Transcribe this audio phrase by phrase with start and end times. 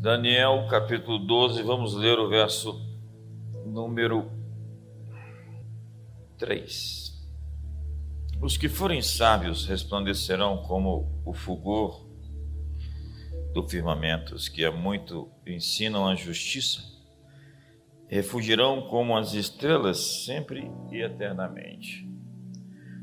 [0.00, 2.80] Daniel capítulo 12, vamos ler o verso
[3.66, 4.30] número
[6.38, 7.12] 3.
[8.40, 12.08] Os que forem sábios resplandecerão como o fulgor
[13.52, 16.80] do firmamento, os que há muito ensinam a justiça,
[18.08, 22.08] refugirão como as estrelas sempre e eternamente.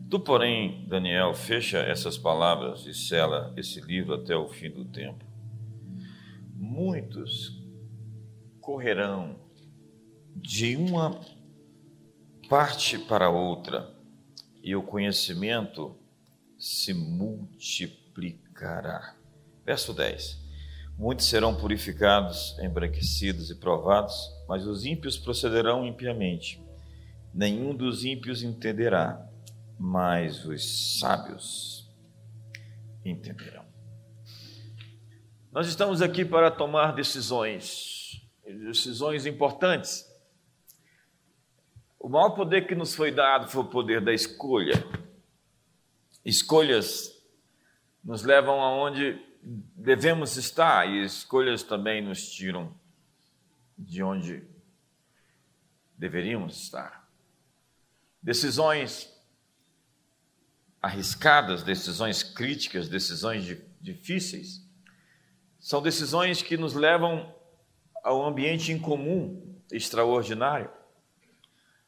[0.09, 5.26] Tu, porém, Daniel, fecha essas palavras e sela esse livro até o fim do tempo.
[6.59, 7.63] Muitos
[8.59, 9.39] correrão
[10.35, 11.21] de uma
[12.49, 13.93] parte para outra
[14.63, 15.95] e o conhecimento
[16.57, 19.15] se multiplicará.
[19.63, 20.39] Verso 10.
[20.97, 24.15] Muitos serão purificados, embranquecidos e provados,
[24.49, 26.59] mas os ímpios procederão impiamente.
[27.31, 29.29] Nenhum dos ímpios entenderá,
[29.77, 31.87] mas os sábios
[33.05, 33.66] entenderão.
[35.57, 40.07] Nós estamos aqui para tomar decisões, decisões importantes.
[41.99, 44.75] O maior poder que nos foi dado foi o poder da escolha.
[46.23, 47.11] Escolhas
[48.03, 52.71] nos levam aonde devemos estar e escolhas também nos tiram
[53.75, 54.43] de onde
[55.97, 57.09] deveríamos estar.
[58.21, 59.11] Decisões
[60.79, 64.66] arriscadas, decisões críticas, decisões difíceis,
[65.67, 67.35] são decisões que nos levam
[68.01, 70.69] a um ambiente incomum, extraordinário.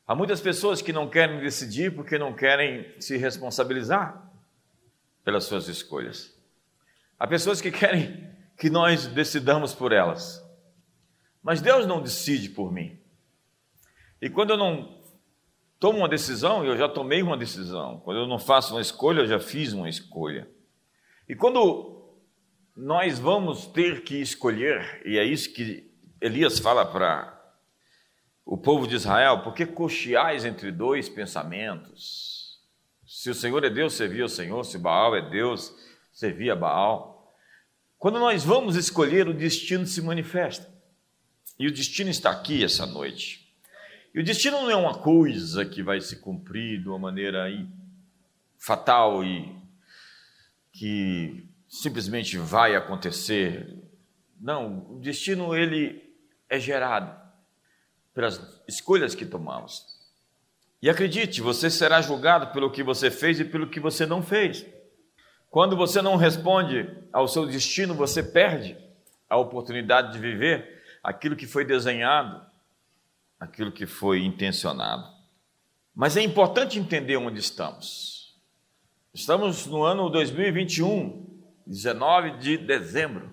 [0.06, 4.30] Há muitas pessoas que não querem decidir porque não querem se responsabilizar
[5.24, 6.38] pelas suas escolhas.
[7.18, 10.46] Há pessoas que querem que nós decidamos por elas.
[11.42, 13.00] Mas Deus não decide por mim.
[14.22, 15.02] E quando eu não
[15.80, 18.02] tomo uma decisão, eu já tomei uma decisão.
[18.02, 20.50] Quando eu não faço uma escolha, eu já fiz uma escolha.
[21.30, 21.99] E quando
[22.82, 25.92] nós vamos ter que escolher, e é isso que
[26.22, 27.38] Elias fala para
[28.46, 32.58] o povo de Israel, porque cocheais entre dois pensamentos?
[33.06, 35.76] Se o Senhor é Deus, servia o Senhor, se Baal é Deus,
[36.14, 37.36] servia Baal.
[37.98, 40.74] Quando nós vamos escolher, o destino se manifesta.
[41.60, 43.54] E o destino está aqui essa noite.
[44.16, 47.68] E o destino não é uma coisa que vai se cumprir de uma maneira aí
[48.58, 49.54] fatal e
[50.72, 53.78] que simplesmente vai acontecer.
[54.42, 56.12] Não, o destino ele
[56.50, 57.16] é gerado
[58.14, 59.86] pelas escolhas que tomamos.
[60.82, 64.66] E acredite, você será julgado pelo que você fez e pelo que você não fez.
[65.50, 68.78] Quando você não responde ao seu destino, você perde
[69.30, 72.42] a oportunidade de viver aquilo que foi desenhado,
[73.40, 75.08] aquilo que foi intencionado.
[75.94, 78.40] Mas é importante entender onde estamos.
[79.14, 81.29] Estamos no ano 2021,
[81.70, 83.32] 19 de dezembro.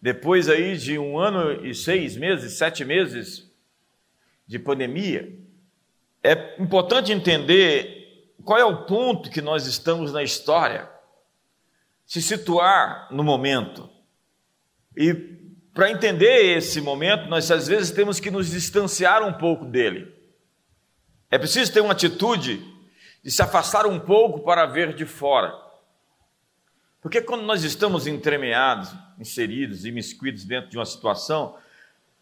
[0.00, 3.50] Depois aí de um ano e seis meses, sete meses
[4.46, 5.38] de pandemia,
[6.24, 10.88] é importante entender qual é o ponto que nós estamos na história
[12.06, 13.90] se situar no momento.
[14.96, 15.12] E
[15.74, 20.14] para entender esse momento, nós às vezes temos que nos distanciar um pouco dele.
[21.30, 22.64] É preciso ter uma atitude
[23.22, 25.67] de se afastar um pouco para ver de fora.
[27.00, 31.56] Porque quando nós estamos entremeados, inseridos, imiscuídos dentro de uma situação,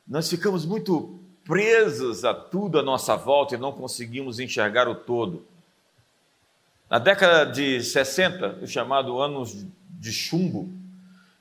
[0.07, 5.47] nós ficamos muito presos a tudo à nossa volta e não conseguimos enxergar o todo.
[6.91, 10.69] Na década de 60, o chamado anos de chumbo,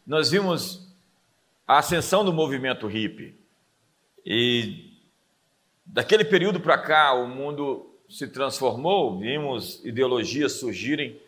[0.06, 0.88] nós vimos
[1.67, 3.35] a ascensão do movimento hippie.
[4.25, 4.91] E
[5.85, 11.19] daquele período para cá, o mundo se transformou, vimos ideologias surgirem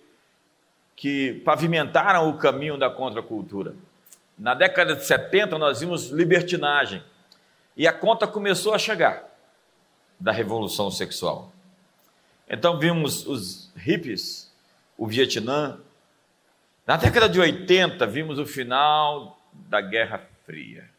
[0.98, 3.76] que pavimentaram o caminho da contracultura.
[4.38, 7.04] Na década de 70, nós vimos libertinagem.
[7.78, 9.24] E a conta começou a chegar
[10.20, 11.54] da revolução sexual.
[12.50, 14.52] Então vimos os hippies,
[14.98, 15.80] o Vietnã.
[16.86, 20.90] Na década de 80, vimos o final da Guerra Fria,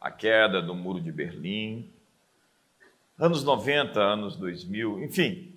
[0.00, 1.90] a queda do Muro de Berlim.
[3.18, 5.52] Anos 90, anos 2000, enfim.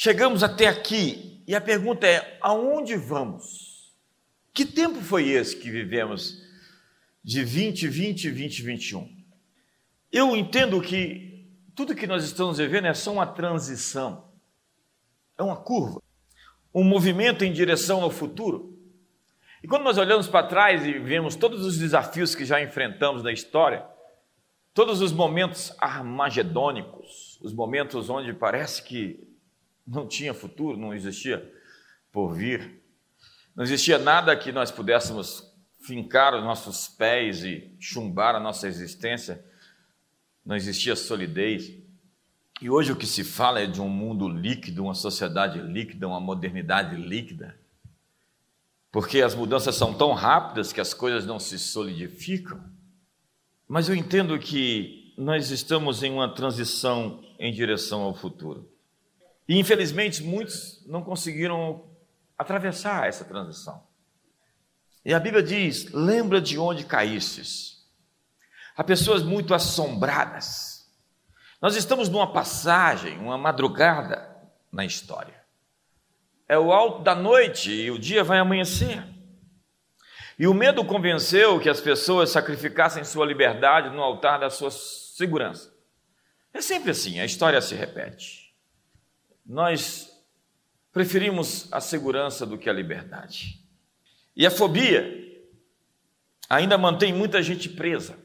[0.00, 3.92] Chegamos até aqui e a pergunta é: aonde vamos?
[4.54, 6.40] Que tempo foi esse que vivemos
[7.24, 9.24] de 2020 e 2021?
[10.12, 14.30] Eu entendo que tudo que nós estamos vivendo é só uma transição,
[15.36, 16.00] é uma curva,
[16.72, 18.78] um movimento em direção ao futuro.
[19.64, 23.32] E quando nós olhamos para trás e vemos todos os desafios que já enfrentamos na
[23.32, 23.84] história,
[24.72, 29.27] todos os momentos armagedônicos, os momentos onde parece que
[29.88, 31.50] não tinha futuro, não existia
[32.12, 32.82] por vir,
[33.56, 35.50] não existia nada que nós pudéssemos
[35.80, 39.42] fincar os nossos pés e chumbar a nossa existência,
[40.44, 41.72] não existia solidez.
[42.60, 46.20] E hoje o que se fala é de um mundo líquido, uma sociedade líquida, uma
[46.20, 47.58] modernidade líquida.
[48.90, 52.62] Porque as mudanças são tão rápidas que as coisas não se solidificam.
[53.66, 58.68] Mas eu entendo que nós estamos em uma transição em direção ao futuro.
[59.48, 61.84] E infelizmente muitos não conseguiram
[62.36, 63.82] atravessar essa transição.
[65.04, 67.78] E a Bíblia diz: lembra de onde caístes.
[68.76, 70.78] Há pessoas muito assombradas
[71.60, 74.28] nós estamos numa passagem, uma madrugada
[74.72, 75.34] na história.
[76.48, 79.04] É o alto da noite e o dia vai amanhecer.
[80.38, 85.74] E o medo convenceu que as pessoas sacrificassem sua liberdade no altar da sua segurança.
[86.54, 88.47] É sempre assim, a história se repete.
[89.48, 90.10] Nós
[90.92, 93.64] preferimos a segurança do que a liberdade.
[94.36, 95.26] E a fobia
[96.50, 98.18] ainda mantém muita gente presa.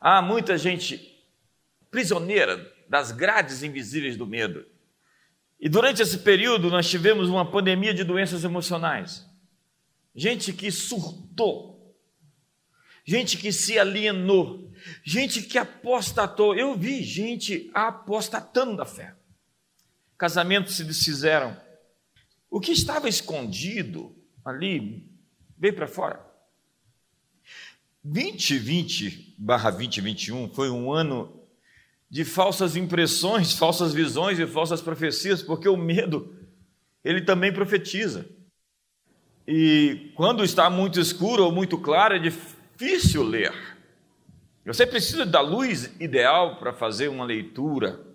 [0.00, 1.26] Há muita gente
[1.90, 4.64] prisioneira das grades invisíveis do medo.
[5.58, 9.28] E durante esse período nós tivemos uma pandemia de doenças emocionais.
[10.14, 11.96] Gente que surtou,
[13.04, 16.54] gente que se alienou, gente que apostatou.
[16.54, 19.17] Eu vi gente apostatando da fé.
[20.18, 21.56] Casamentos se desfizeram.
[22.50, 25.10] O que estava escondido ali
[25.56, 26.26] veio para fora.
[28.04, 31.38] 2020/2021 foi um ano
[32.10, 36.34] de falsas impressões, falsas visões e falsas profecias, porque o medo,
[37.04, 38.26] ele também profetiza.
[39.46, 43.52] E quando está muito escuro ou muito claro, é difícil ler.
[44.64, 48.07] Você precisa da luz ideal para fazer uma leitura.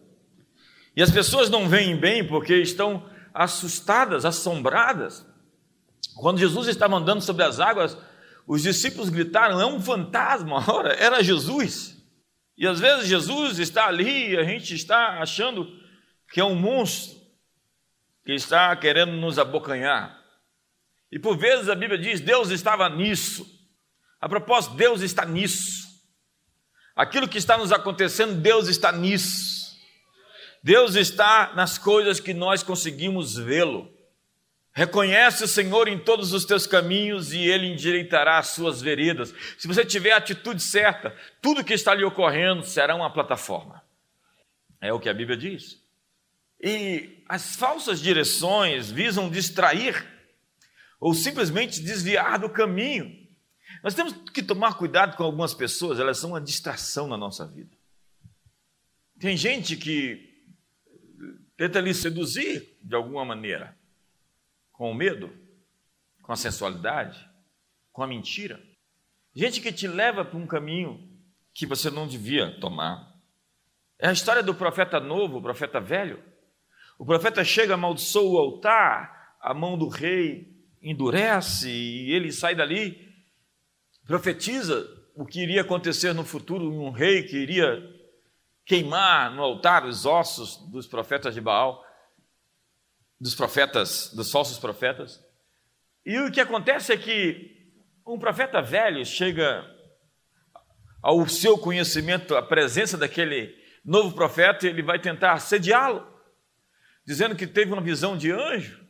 [0.96, 5.26] E as pessoas não veem bem porque estão assustadas, assombradas.
[6.16, 7.98] Quando Jesus estava andando sobre as águas,
[8.46, 10.64] os discípulos gritaram: é um fantasma.
[10.72, 11.98] Ora, era Jesus.
[12.58, 15.68] E às vezes Jesus está ali e a gente está achando
[16.32, 17.20] que é um monstro
[18.24, 20.22] que está querendo nos abocanhar.
[21.12, 23.48] E por vezes a Bíblia diz: Deus estava nisso.
[24.22, 25.84] A propósito, Deus está nisso.
[26.96, 29.63] Aquilo que está nos acontecendo, Deus está nisso.
[30.64, 33.92] Deus está nas coisas que nós conseguimos vê-lo.
[34.72, 39.34] Reconhece o Senhor em todos os teus caminhos e Ele endireitará as suas veredas.
[39.58, 43.84] Se você tiver a atitude certa, tudo que está lhe ocorrendo será uma plataforma.
[44.80, 45.84] É o que a Bíblia diz.
[46.62, 50.08] E as falsas direções visam distrair
[50.98, 53.22] ou simplesmente desviar do caminho.
[53.84, 57.76] Nós temos que tomar cuidado com algumas pessoas, elas são uma distração na nossa vida.
[59.20, 60.33] Tem gente que
[61.58, 63.78] tenta lhe seduzir de alguma maneira
[64.72, 65.32] com o medo,
[66.22, 67.30] com a sensualidade,
[67.92, 68.62] com a mentira.
[69.36, 71.10] Gente que te leva para um caminho
[71.54, 73.14] que você não devia tomar.
[74.00, 76.22] É a história do profeta novo, o profeta velho.
[76.98, 83.14] O profeta chega, amaldiçoa o altar, a mão do rei endurece e ele sai dali,
[84.06, 84.86] profetiza
[85.16, 87.82] o que iria acontecer no futuro, um rei que iria
[88.66, 91.84] queimar no altar os ossos dos profetas de Baal
[93.24, 95.24] dos profetas, dos falsos profetas.
[96.06, 97.72] E o que acontece é que
[98.06, 99.66] um profeta velho chega
[101.02, 106.06] ao seu conhecimento, à presença daquele novo profeta, e ele vai tentar assediá-lo,
[107.06, 108.84] dizendo que teve uma visão de anjo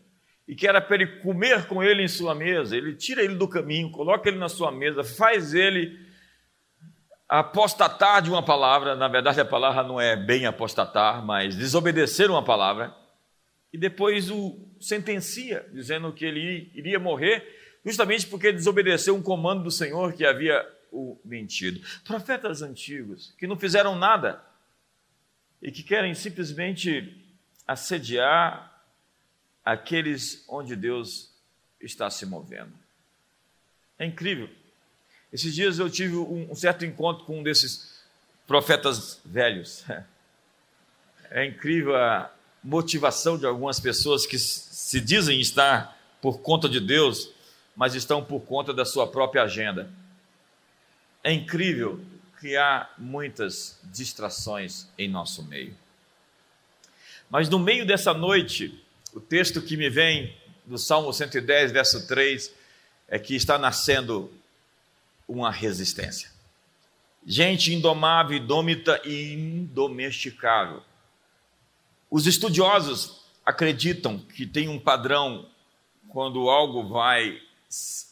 [0.47, 2.75] e que era para ele comer com ele em sua mesa.
[2.75, 5.95] Ele tira ele do caminho, coloca ele na sua mesa, faz ele
[7.39, 8.95] apostatar de uma palavra.
[8.95, 12.95] Na verdade, a palavra não é bem apostatar, mas desobedecer uma palavra
[13.71, 19.71] e depois o sentencia, dizendo que ele iria morrer, justamente porque desobedeceu um comando do
[19.71, 21.81] Senhor que havia o mentido.
[22.05, 24.39] Profetas antigos que não fizeram nada
[25.59, 27.19] e que querem simplesmente
[27.67, 28.79] assediar
[29.65, 31.33] aqueles onde Deus
[31.81, 32.73] está se movendo.
[33.97, 34.49] É incrível.
[35.33, 38.01] Esses dias eu tive um certo encontro com um desses
[38.47, 39.83] profetas velhos.
[41.35, 42.31] É incrível a,
[42.63, 47.29] motivação de algumas pessoas que se dizem estar por conta de Deus,
[47.75, 49.91] mas estão por conta da sua própria agenda.
[51.23, 51.99] É incrível
[52.39, 55.75] que há muitas distrações em nosso meio.
[57.29, 58.81] Mas no meio dessa noite,
[59.13, 60.35] o texto que me vem
[60.65, 62.53] do Salmo 110, verso 3,
[63.09, 64.31] é que está nascendo
[65.27, 66.31] uma resistência.
[67.25, 70.83] Gente indomável, indômita e indomesticável
[72.13, 75.49] os estudiosos acreditam que tem um padrão
[76.09, 77.41] quando algo vai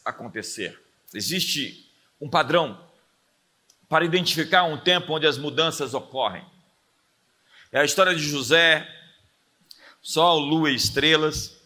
[0.04, 0.76] acontecer.
[1.14, 1.88] Existe
[2.20, 2.84] um padrão
[3.88, 6.44] para identificar um tempo onde as mudanças ocorrem.
[7.70, 8.92] É a história de José,
[10.02, 11.56] sol, lua e estrelas,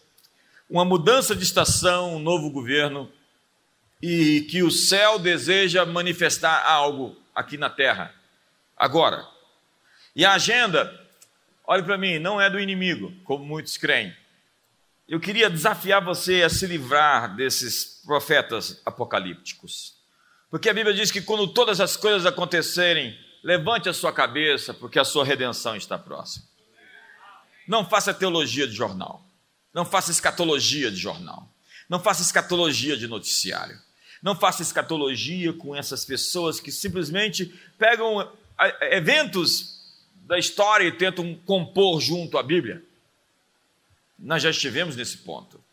[0.69, 3.11] uma mudança de estação, um novo governo,
[4.01, 8.13] e que o céu deseja manifestar algo aqui na terra,
[8.75, 9.27] agora.
[10.15, 10.93] E a agenda,
[11.65, 14.15] olhe para mim, não é do inimigo, como muitos creem.
[15.07, 19.95] Eu queria desafiar você a se livrar desses profetas apocalípticos.
[20.49, 24.99] Porque a Bíblia diz que quando todas as coisas acontecerem, levante a sua cabeça, porque
[24.99, 26.45] a sua redenção está próxima.
[27.67, 29.23] Não faça teologia de jornal.
[29.73, 31.49] Não faça escatologia de jornal.
[31.89, 33.79] Não faça escatologia de noticiário.
[34.21, 37.45] Não faça escatologia com essas pessoas que simplesmente
[37.77, 38.31] pegam
[38.81, 39.77] eventos
[40.25, 42.83] da história e tentam compor junto à Bíblia.
[44.17, 45.63] Nós já estivemos nesse ponto.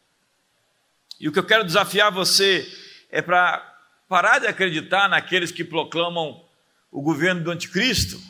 [1.18, 2.70] E o que eu quero desafiar você
[3.10, 3.74] é para
[4.08, 6.44] parar de acreditar naqueles que proclamam
[6.90, 8.20] o governo do anticristo,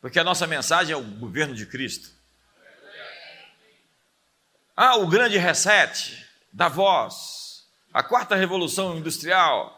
[0.00, 2.10] porque a nossa mensagem é o governo de Cristo.
[4.74, 7.47] Ah, o grande reset da voz,
[7.92, 9.74] a quarta revolução industrial.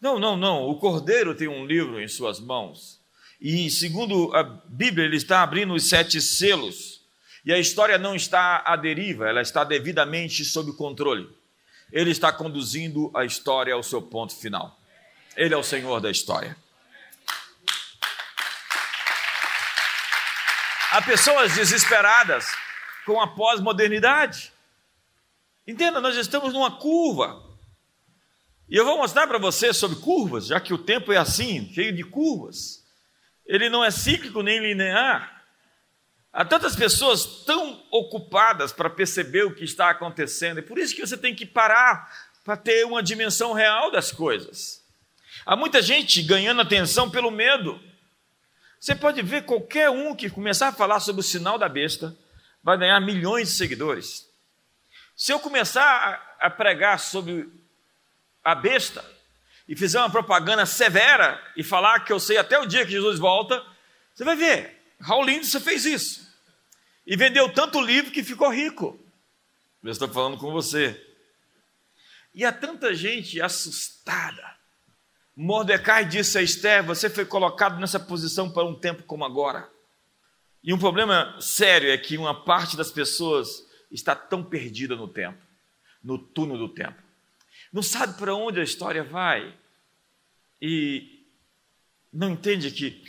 [0.00, 0.68] Não, não, não.
[0.68, 3.00] O Cordeiro tem um livro em suas mãos.
[3.40, 7.00] E segundo a Bíblia, ele está abrindo os sete selos.
[7.44, 11.28] E a história não está à deriva, ela está devidamente sob controle.
[11.90, 14.78] Ele está conduzindo a história ao seu ponto final.
[15.36, 16.56] Ele é o Senhor da história.
[20.92, 22.46] Há pessoas desesperadas
[23.06, 24.52] com a pós-modernidade.
[25.70, 27.48] Entenda, nós estamos numa curva.
[28.68, 31.94] E eu vou mostrar para você sobre curvas, já que o tempo é assim, cheio
[31.94, 32.84] de curvas.
[33.46, 35.44] Ele não é cíclico nem linear.
[36.32, 41.06] Há tantas pessoas tão ocupadas para perceber o que está acontecendo, e por isso que
[41.06, 42.12] você tem que parar
[42.44, 44.84] para ter uma dimensão real das coisas.
[45.46, 47.80] Há muita gente ganhando atenção pelo medo.
[48.80, 52.16] Você pode ver qualquer um que começar a falar sobre o sinal da besta,
[52.60, 54.29] vai ganhar milhões de seguidores.
[55.20, 57.46] Se eu começar a, pregar sobre
[58.42, 59.04] a besta
[59.68, 63.18] e fizer uma propaganda severa e falar que eu sei até o dia que Jesus
[63.18, 63.62] volta,
[64.14, 66.26] você vai ver, Raul você fez isso.
[67.06, 68.98] E vendeu tanto livro que ficou rico.
[69.84, 70.98] Eu estou falando com você.
[72.32, 74.56] E há tanta gente assustada.
[75.36, 79.68] Mordecai disse a Esther: Você foi colocado nessa posição para um tempo como agora.
[80.64, 85.38] E um problema sério é que uma parte das pessoas está tão perdida no tempo,
[86.02, 87.02] no túnel do tempo.
[87.72, 89.54] Não sabe para onde a história vai.
[90.60, 91.26] E
[92.12, 93.02] não entende que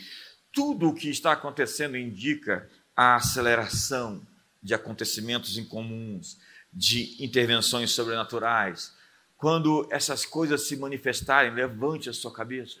[0.52, 4.26] tudo o que está acontecendo indica a aceleração
[4.62, 6.38] de acontecimentos incomuns,
[6.72, 8.94] de intervenções sobrenaturais.
[9.36, 12.78] Quando essas coisas se manifestarem, levante a sua cabeça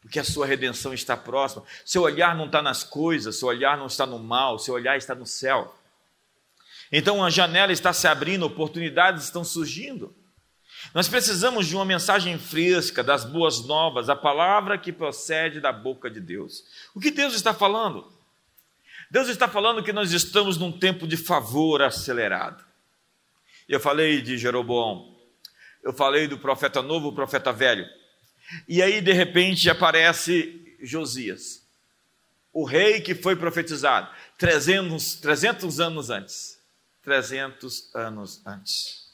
[0.00, 1.64] porque a sua redenção está próxima.
[1.84, 5.14] Seu olhar não está nas coisas, seu olhar não está no mal, seu olhar está
[5.14, 5.76] no céu.
[6.90, 10.14] Então a janela está se abrindo, oportunidades estão surgindo.
[10.94, 16.08] Nós precisamos de uma mensagem fresca, das boas novas, a palavra que procede da boca
[16.08, 16.64] de Deus.
[16.94, 18.10] O que Deus está falando?
[19.10, 22.64] Deus está falando que nós estamos num tempo de favor acelerado.
[23.68, 25.16] Eu falei de Jeroboão,
[25.82, 27.86] eu falei do profeta novo, profeta velho.
[28.66, 31.66] E aí, de repente, aparece Josias,
[32.52, 36.57] o rei que foi profetizado 300, 300 anos antes.
[37.08, 39.08] 300 anos antes.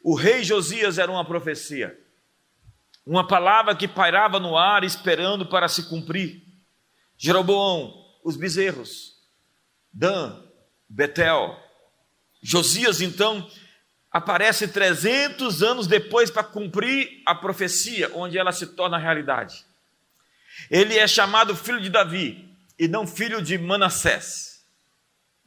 [0.00, 1.98] O rei Josias era uma profecia,
[3.04, 6.44] uma palavra que pairava no ar esperando para se cumprir.
[7.16, 9.16] Jeroboão, os bezerros,
[9.92, 10.40] Dan,
[10.88, 11.60] Betel.
[12.40, 13.50] Josias, então,
[14.12, 19.66] aparece 300 anos depois para cumprir a profecia, onde ela se torna realidade.
[20.70, 22.48] Ele é chamado filho de Davi
[22.78, 24.57] e não filho de Manassés.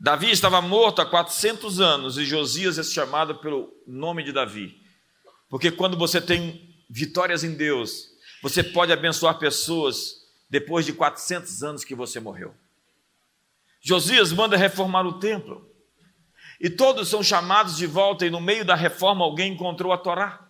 [0.03, 4.81] Davi estava morto há 400 anos e Josias é chamado pelo nome de Davi.
[5.48, 8.08] Porque quando você tem vitórias em Deus,
[8.41, 12.55] você pode abençoar pessoas depois de 400 anos que você morreu.
[13.79, 15.70] Josias manda reformar o templo.
[16.60, 20.50] E todos são chamados de volta, e no meio da reforma alguém encontrou a Torá.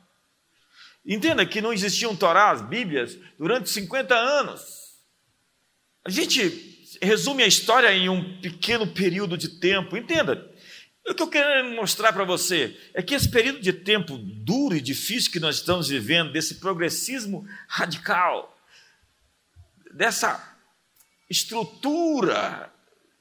[1.06, 4.62] Entenda que não existiam Torás, Bíblias, durante 50 anos.
[6.06, 6.71] A gente
[7.02, 9.98] resume a história em um pequeno período de tempo.
[9.98, 10.50] Entenda,
[11.08, 14.82] o que eu quero mostrar para você é que esse período de tempo duro e
[14.82, 18.58] difícil que nós estamos vivendo, desse progressismo radical,
[19.94, 20.56] dessa
[21.30, 22.72] estrutura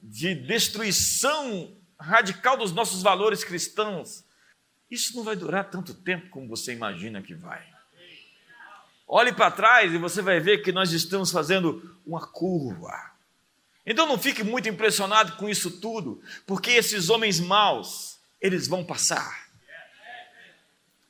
[0.02, 4.24] de destruição radical dos nossos valores cristãos,
[4.90, 7.64] isso não vai durar tanto tempo como você imagina que vai.
[9.06, 13.10] Olhe para trás e você vai ver que nós estamos fazendo uma curva.
[13.90, 19.48] Então não fique muito impressionado com isso tudo, porque esses homens maus, eles vão passar.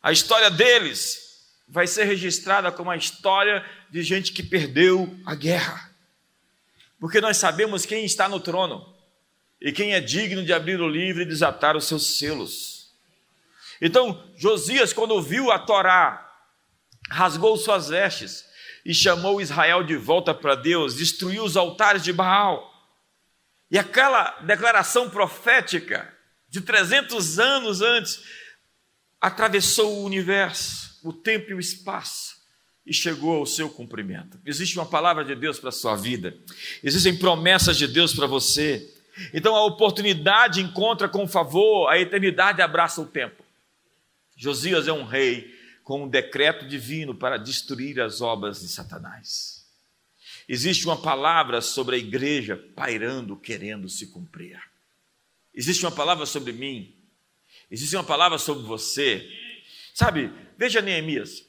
[0.03, 5.91] A história deles vai ser registrada como a história de gente que perdeu a guerra.
[6.99, 8.97] Porque nós sabemos quem está no trono
[9.61, 12.91] e quem é digno de abrir o livro e desatar os seus selos.
[13.79, 16.35] Então, Josias, quando viu a Torá,
[17.11, 18.43] rasgou suas vestes
[18.87, 22.70] e chamou Israel de volta para Deus, destruiu os altares de Baal.
[23.71, 26.13] E aquela declaração profética
[26.49, 28.23] de 300 anos antes
[29.21, 32.41] atravessou o universo, o tempo e o espaço
[32.85, 34.41] e chegou ao seu cumprimento.
[34.45, 36.37] Existe uma palavra de Deus para a sua vida,
[36.83, 38.93] existem promessas de Deus para você.
[39.33, 43.45] Então a oportunidade encontra com favor, a eternidade abraça o tempo.
[44.37, 49.60] Josias é um rei com um decreto divino para destruir as obras de Satanás.
[50.53, 54.61] Existe uma palavra sobre a igreja pairando, querendo se cumprir.
[55.55, 56.93] Existe uma palavra sobre mim.
[57.71, 59.31] Existe uma palavra sobre você.
[59.95, 60.29] Sabe,
[60.59, 61.47] veja Neemias.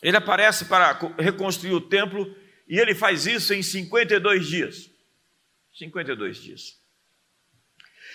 [0.00, 2.34] Ele aparece para reconstruir o templo
[2.66, 4.88] e ele faz isso em 52 dias.
[5.74, 6.80] 52 dias.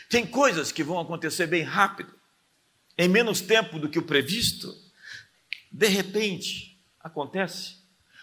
[0.10, 2.12] Tem coisas que vão acontecer bem rápido,
[2.98, 4.76] em menos tempo do que o previsto.
[5.72, 7.81] De repente, acontece.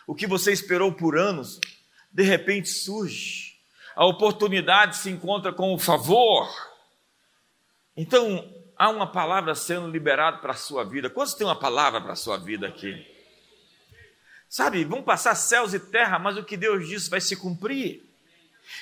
[0.08, 1.60] O que você esperou por anos,
[2.10, 3.58] de repente surge.
[3.94, 6.48] A oportunidade se encontra com o favor.
[7.94, 11.10] Então, há uma palavra sendo liberada para a sua vida.
[11.10, 13.06] Quantos tem uma palavra para a sua vida aqui?
[14.48, 18.02] Sabe, vão passar céus e terra, mas o que Deus disse vai se cumprir.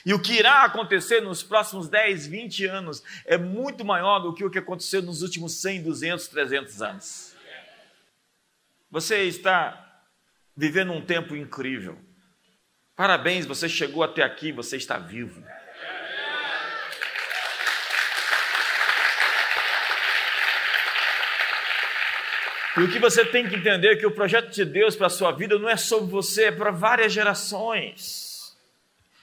[0.04, 4.44] E o que irá acontecer nos próximos 10, 20 anos é muito maior do que
[4.44, 7.34] o que aconteceu nos últimos 100, 200, 300 anos.
[8.92, 9.85] Você está
[10.56, 11.98] vivendo um tempo incrível.
[12.96, 15.44] Parabéns, você chegou até aqui, você está vivo.
[22.76, 25.10] E o que você tem que entender é que o projeto de Deus para a
[25.10, 28.54] sua vida não é sobre você, é para várias gerações.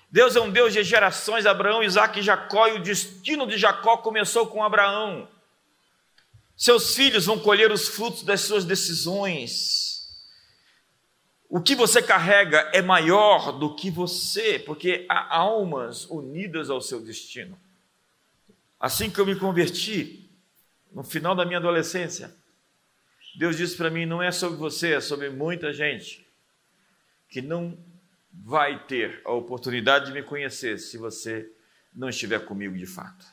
[0.10, 3.98] Deus é um Deus de gerações, Abraão, Isaac e Jacó, e o destino de Jacó
[3.98, 5.28] começou com Abraão.
[6.56, 9.83] Seus filhos vão colher os frutos das suas decisões.
[11.56, 17.00] O que você carrega é maior do que você, porque há almas unidas ao seu
[17.00, 17.56] destino.
[18.80, 20.32] Assim que eu me converti,
[20.92, 22.34] no final da minha adolescência,
[23.38, 26.28] Deus disse para mim: não é sobre você, é sobre muita gente
[27.30, 27.78] que não
[28.34, 31.48] vai ter a oportunidade de me conhecer se você
[31.94, 33.28] não estiver comigo de fato.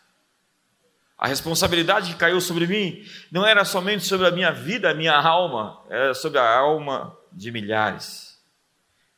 [1.16, 3.02] A responsabilidade que caiu sobre mim
[3.32, 7.50] não era somente sobre a minha vida, a minha alma, era sobre a alma de
[7.50, 8.38] milhares.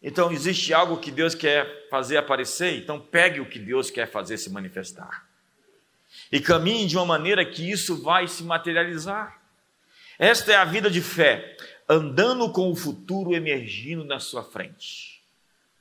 [0.02, 4.36] Então existe algo que Deus quer fazer aparecer, então pegue o que Deus quer fazer
[4.36, 5.26] se manifestar.
[6.30, 9.40] E caminhe de uma maneira que isso vai se materializar.
[10.18, 11.56] Esta é a vida de fé,
[11.88, 15.22] andando com o futuro emergindo na sua frente.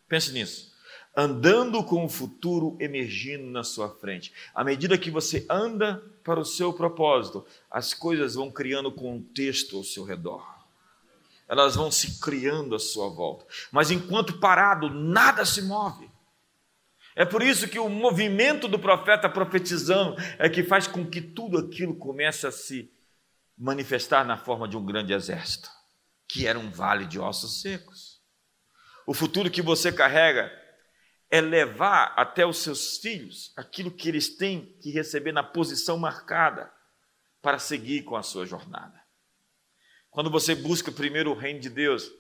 [0.08, 0.72] Pense nisso.
[1.16, 4.32] Andando com o futuro emergindo na sua frente.
[4.54, 9.84] À medida que você anda para o seu propósito, as coisas vão criando contexto ao
[9.84, 10.51] seu redor.
[11.52, 13.46] Elas vão se criando à sua volta.
[13.74, 16.10] Mas enquanto parado, nada se move.
[17.14, 21.58] É por isso que o movimento do profeta profetizando é que faz com que tudo
[21.58, 22.90] aquilo comece a se
[23.58, 25.70] manifestar na forma de um grande exército,
[26.26, 28.22] que era um vale de ossos secos.
[29.06, 30.50] O futuro que você carrega
[31.30, 36.72] é levar até os seus filhos aquilo que eles têm que receber na posição marcada
[37.42, 39.01] para seguir com a sua jornada.
[40.12, 42.12] Quando você busca primeiro o reino de Deus,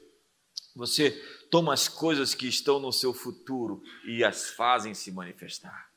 [0.73, 1.11] você
[1.51, 5.91] toma as coisas que estão no seu futuro e as fazem se manifestar.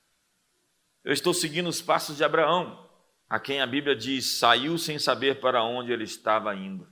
[1.05, 2.91] Eu estou seguindo os passos de Abraão
[3.29, 6.89] a quem a Bíblia diz saiu sem saber para onde ele estava indo.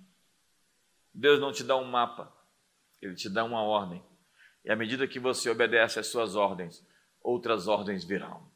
[1.12, 2.32] Deus não te dá um mapa,
[3.00, 4.02] ele te dá uma ordem.
[4.64, 6.86] E à medida que você obedece às suas ordens,
[7.20, 8.48] outras ordens virão.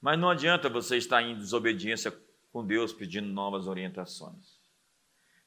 [0.00, 2.16] Mas não adianta você estar em desobediência
[2.52, 4.55] com Deus pedindo novas orientações.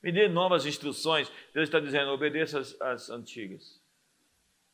[0.02, 1.30] Me dê novas instruções.
[1.54, 3.80] Deus está dizendo: obedeça as, as antigas.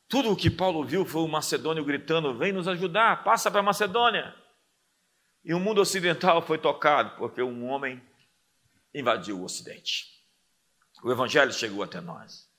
[0.07, 3.63] Tudo o que Paulo viu foi o macedônio gritando: vem nos ajudar, passa para a
[3.63, 4.35] Macedônia.
[5.43, 8.01] E o mundo ocidental foi tocado porque um homem
[8.93, 10.05] invadiu o Ocidente.
[11.03, 12.49] O Evangelho chegou até nós.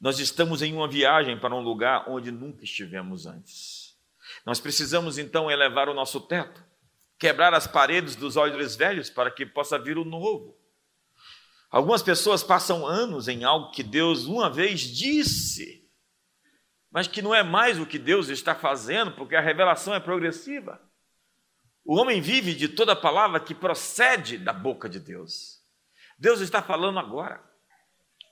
[0.00, 3.96] Nós estamos em uma viagem para um lugar onde nunca estivemos antes.
[4.44, 6.64] Nós precisamos então elevar o nosso teto,
[7.18, 10.56] quebrar as paredes dos olhos velhos para que possa vir o novo.
[11.72, 15.90] Algumas pessoas passam anos em algo que Deus uma vez disse,
[16.90, 20.78] mas que não é mais o que Deus está fazendo, porque a revelação é progressiva.
[21.82, 25.62] O homem vive de toda palavra que procede da boca de Deus.
[26.18, 27.42] Deus está falando agora.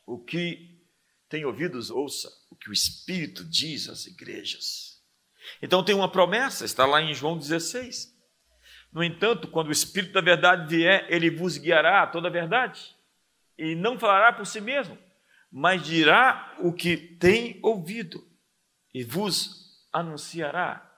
[0.06, 0.78] O que
[1.26, 5.02] tem ouvidos, ouça o que o Espírito diz às igrejas.
[5.62, 8.14] Então tem uma promessa, está lá em João 16.
[8.92, 12.99] No entanto, quando o Espírito da verdade vier, ele vos guiará a toda a verdade.
[13.60, 14.96] E não falará por si mesmo,
[15.52, 18.26] mas dirá o que tem ouvido
[18.94, 20.90] e vos anunciará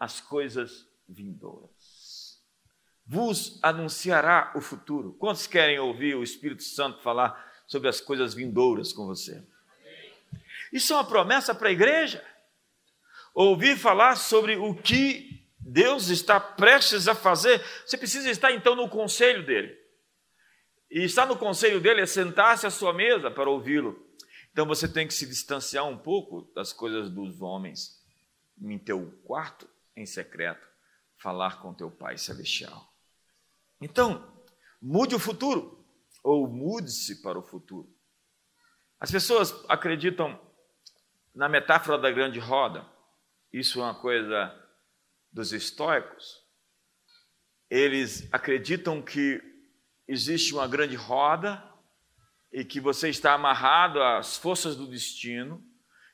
[0.00, 2.40] as coisas vindouras.
[3.06, 5.12] Vos anunciará o futuro.
[5.18, 9.46] Quantos querem ouvir o Espírito Santo falar sobre as coisas vindouras com você?
[10.72, 12.24] Isso é uma promessa para a igreja.
[13.34, 18.88] Ouvir falar sobre o que Deus está prestes a fazer, você precisa estar então no
[18.88, 19.83] conselho dele.
[20.94, 24.08] E estar no conselho dele é sentar-se à sua mesa para ouvi-lo.
[24.52, 28.00] Então você tem que se distanciar um pouco das coisas dos homens,
[28.62, 30.64] em teu quarto, em secreto,
[31.16, 32.94] falar com teu Pai Celestial.
[33.80, 34.40] Então,
[34.80, 35.84] mude o futuro,
[36.22, 37.92] ou mude-se para o futuro.
[39.00, 40.40] As pessoas acreditam
[41.34, 42.86] na metáfora da grande roda,
[43.52, 44.56] isso é uma coisa
[45.32, 46.40] dos estoicos.
[47.68, 49.53] Eles acreditam que
[50.06, 51.62] existe uma grande roda
[52.52, 55.64] e que você está amarrado às forças do destino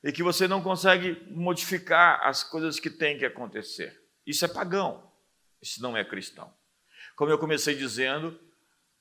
[0.03, 4.01] e que você não consegue modificar as coisas que têm que acontecer.
[4.27, 5.13] Isso é pagão,
[5.61, 6.53] isso não é cristão.
[7.17, 8.39] Como eu comecei dizendo,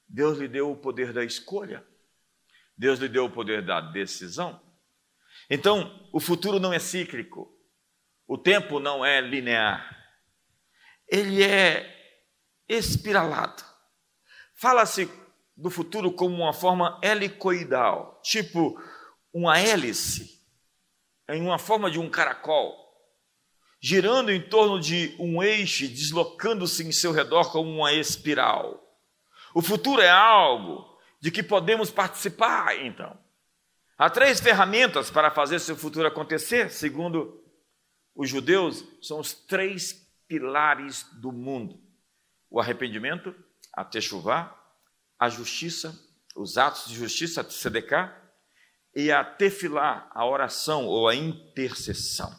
[0.07, 1.85] Deus lhe deu o poder da escolha,
[2.77, 4.61] Deus lhe deu o poder da decisão.
[5.49, 7.49] Então, o futuro não é cíclico,
[8.27, 9.97] o tempo não é linear,
[11.07, 11.95] ele é
[12.67, 13.68] espiralado.
[14.59, 15.09] Fala-se
[15.55, 18.81] do futuro como uma forma helicoidal, tipo
[19.33, 20.41] uma hélice,
[21.29, 22.89] em uma forma de um caracol
[23.81, 28.85] girando em torno de um eixo, deslocando-se em seu redor como uma espiral.
[29.53, 30.85] O futuro é algo
[31.21, 33.17] de que podemos participar, então.
[33.97, 37.41] Há três ferramentas para fazer seu futuro acontecer, segundo
[38.15, 39.93] os judeus, são os três
[40.27, 41.81] pilares do mundo:
[42.49, 43.33] o arrependimento,
[43.79, 44.55] a techuvá,
[45.17, 45.97] a justiça,
[46.35, 48.15] os atos de justiça, a tzedekah,
[48.95, 52.37] e a tefilá, a oração ou a intercessão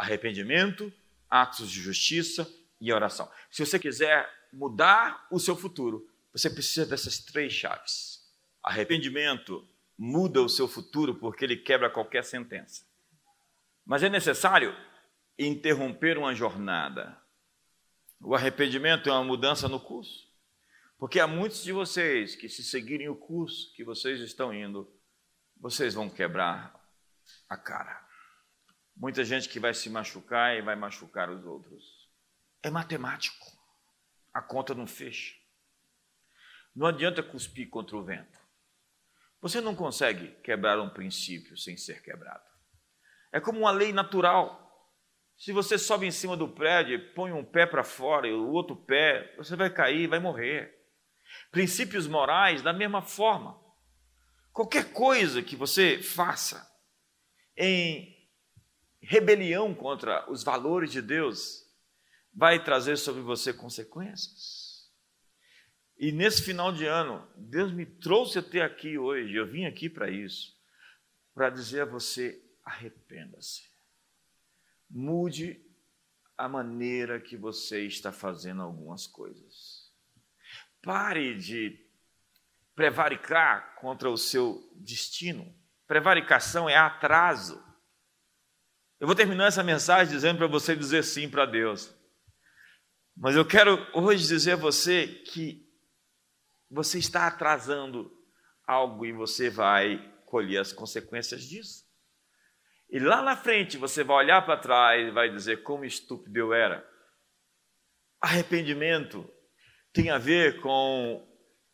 [0.00, 0.90] arrependimento,
[1.28, 3.30] atos de justiça e oração.
[3.50, 8.20] Se você quiser mudar o seu futuro, você precisa dessas três chaves.
[8.62, 12.82] Arrependimento muda o seu futuro porque ele quebra qualquer sentença.
[13.84, 14.74] Mas é necessário
[15.38, 17.19] interromper uma jornada.
[18.20, 20.28] O arrependimento é uma mudança no curso.
[20.98, 24.92] Porque há muitos de vocês que, se seguirem o curso que vocês estão indo,
[25.56, 26.78] vocês vão quebrar
[27.48, 28.06] a cara.
[28.94, 31.82] Muita gente que vai se machucar e vai machucar os outros.
[32.62, 33.46] É matemático.
[34.34, 35.34] A conta não fecha.
[36.76, 38.38] Não adianta cuspir contra o vento.
[39.40, 42.44] Você não consegue quebrar um princípio sem ser quebrado.
[43.32, 44.69] É como uma lei natural.
[45.40, 48.76] Se você sobe em cima do prédio põe um pé para fora e o outro
[48.76, 50.78] pé, você vai cair, vai morrer.
[51.50, 53.58] Princípios morais, da mesma forma.
[54.52, 56.70] Qualquer coisa que você faça
[57.56, 58.14] em
[59.00, 61.64] rebelião contra os valores de Deus
[62.34, 64.90] vai trazer sobre você consequências.
[65.96, 70.10] E nesse final de ano, Deus me trouxe até aqui hoje, eu vim aqui para
[70.10, 70.54] isso,
[71.32, 73.69] para dizer a você: arrependa-se.
[74.90, 75.64] Mude
[76.36, 79.92] a maneira que você está fazendo algumas coisas.
[80.82, 81.78] Pare de
[82.74, 85.54] prevaricar contra o seu destino.
[85.86, 87.62] Prevaricação é atraso.
[88.98, 91.94] Eu vou terminar essa mensagem dizendo para você dizer sim para Deus.
[93.14, 95.70] Mas eu quero hoje dizer a você que
[96.70, 98.10] você está atrasando
[98.66, 101.89] algo e você vai colher as consequências disso.
[102.90, 106.52] E lá na frente você vai olhar para trás e vai dizer como estúpido eu
[106.52, 106.84] era.
[108.20, 109.28] Arrependimento
[109.92, 111.26] tem a ver com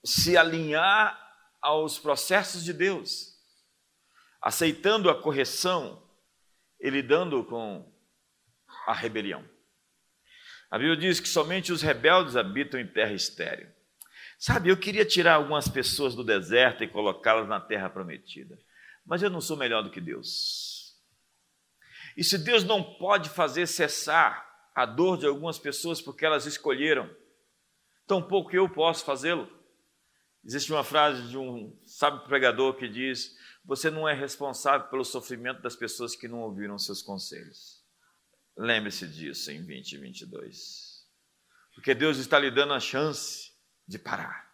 [0.04, 1.18] se alinhar
[1.60, 3.34] aos processos de Deus,
[4.40, 6.06] aceitando a correção
[6.80, 7.92] e lidando com
[8.86, 9.44] a rebelião.
[10.70, 13.68] A Bíblia diz que somente os rebeldes habitam em terra estéril.
[14.38, 18.58] Sabe, eu queria tirar algumas pessoas do deserto e colocá-las na terra prometida,
[19.04, 20.75] mas eu não sou melhor do que Deus.
[22.16, 27.08] E se Deus não pode fazer cessar a dor de algumas pessoas porque elas escolheram,
[28.06, 29.50] tampouco eu posso fazê-lo.
[30.44, 35.60] Existe uma frase de um sábio pregador que diz: Você não é responsável pelo sofrimento
[35.60, 37.84] das pessoas que não ouviram seus conselhos.
[38.56, 41.04] Lembre-se disso em 2022.
[41.74, 43.52] Porque Deus está lhe dando a chance
[43.86, 44.50] de parar.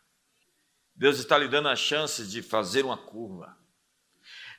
[0.94, 3.57] Deus está lhe dando a chance de fazer uma curva.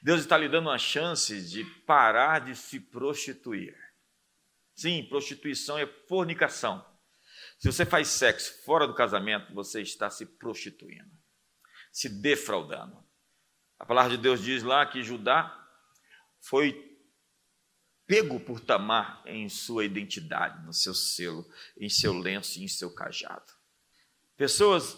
[0.04, 3.74] Deus está lhe dando a chance de parar de se prostituir.
[4.76, 6.86] Sim, prostituição é fornicação.
[7.58, 11.10] Se você faz sexo fora do casamento, você está se prostituindo,
[11.90, 13.02] se defraudando.
[13.80, 15.58] A palavra de Deus diz lá que Judá
[16.42, 17.00] foi
[18.06, 21.46] pego por Tamar em sua identidade, no seu selo,
[21.78, 23.54] em seu lenço e em seu cajado.
[24.36, 24.98] Pessoas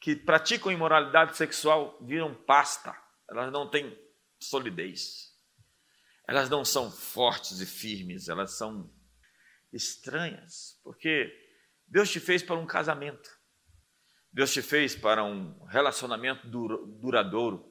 [0.00, 3.01] que praticam imoralidade sexual viram pasta,
[3.32, 3.98] elas não têm
[4.38, 5.32] solidez.
[6.28, 8.92] Elas não são fortes e firmes, elas são
[9.72, 11.32] estranhas, porque
[11.86, 13.30] Deus te fez para um casamento.
[14.30, 17.70] Deus te fez para um relacionamento duradouro.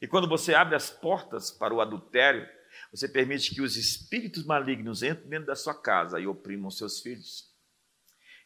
[0.00, 2.48] E quando você abre as portas para o adultério,
[2.90, 7.52] você permite que os espíritos malignos entrem dentro da sua casa e oprimam seus filhos.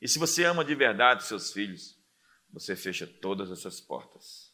[0.00, 1.98] E se você ama de verdade seus filhos,
[2.50, 4.45] você fecha todas essas portas.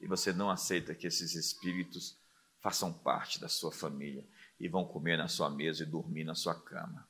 [0.00, 2.18] E você não aceita que esses espíritos
[2.60, 4.26] façam parte da sua família
[4.58, 7.08] e vão comer na sua mesa e dormir na sua cama.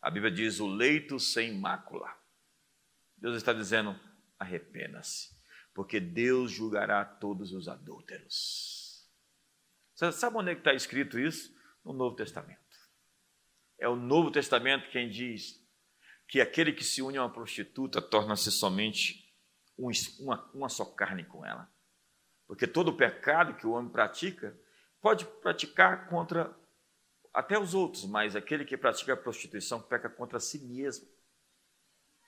[0.00, 2.14] A Bíblia diz: o leito sem mácula.
[3.16, 3.98] Deus está dizendo:
[4.38, 5.36] arrependa-se,
[5.74, 9.08] porque Deus julgará todos os adúlteros.
[9.94, 11.52] Você sabe onde é está escrito isso?
[11.84, 12.60] No Novo Testamento.
[13.78, 15.60] É o Novo Testamento quem diz
[16.28, 19.34] que aquele que se une a uma prostituta torna-se somente
[19.76, 21.68] um, uma, uma só carne com ela.
[22.48, 24.58] Porque todo pecado que o homem pratica,
[25.00, 26.52] pode praticar contra
[27.32, 31.06] até os outros, mas aquele que pratica a prostituição peca contra si mesmo,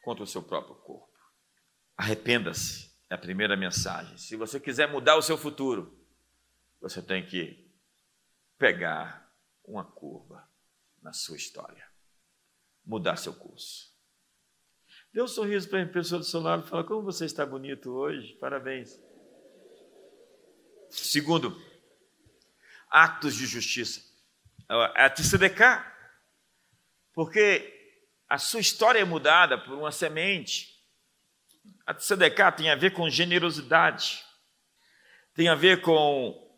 [0.02, 1.10] contra o seu próprio corpo.
[1.96, 4.16] Arrependa-se, é a primeira mensagem.
[4.18, 5.98] Se você quiser mudar o seu futuro,
[6.80, 7.68] você tem que
[8.58, 10.46] pegar uma curva
[11.02, 11.86] na sua história,
[12.84, 13.90] mudar seu curso.
[15.12, 17.90] Dê um sorriso para a pessoa do seu lado e fala: Como você está bonito
[17.90, 19.00] hoje, parabéns.
[20.90, 21.60] Segundo,
[22.90, 24.10] atos de justiça
[24.94, 25.84] a Tzedeká,
[27.12, 27.98] porque
[28.28, 30.78] a sua história é mudada por uma semente.
[31.84, 34.24] A Tzedeká tem a ver com generosidade,
[35.34, 36.48] tem a ver com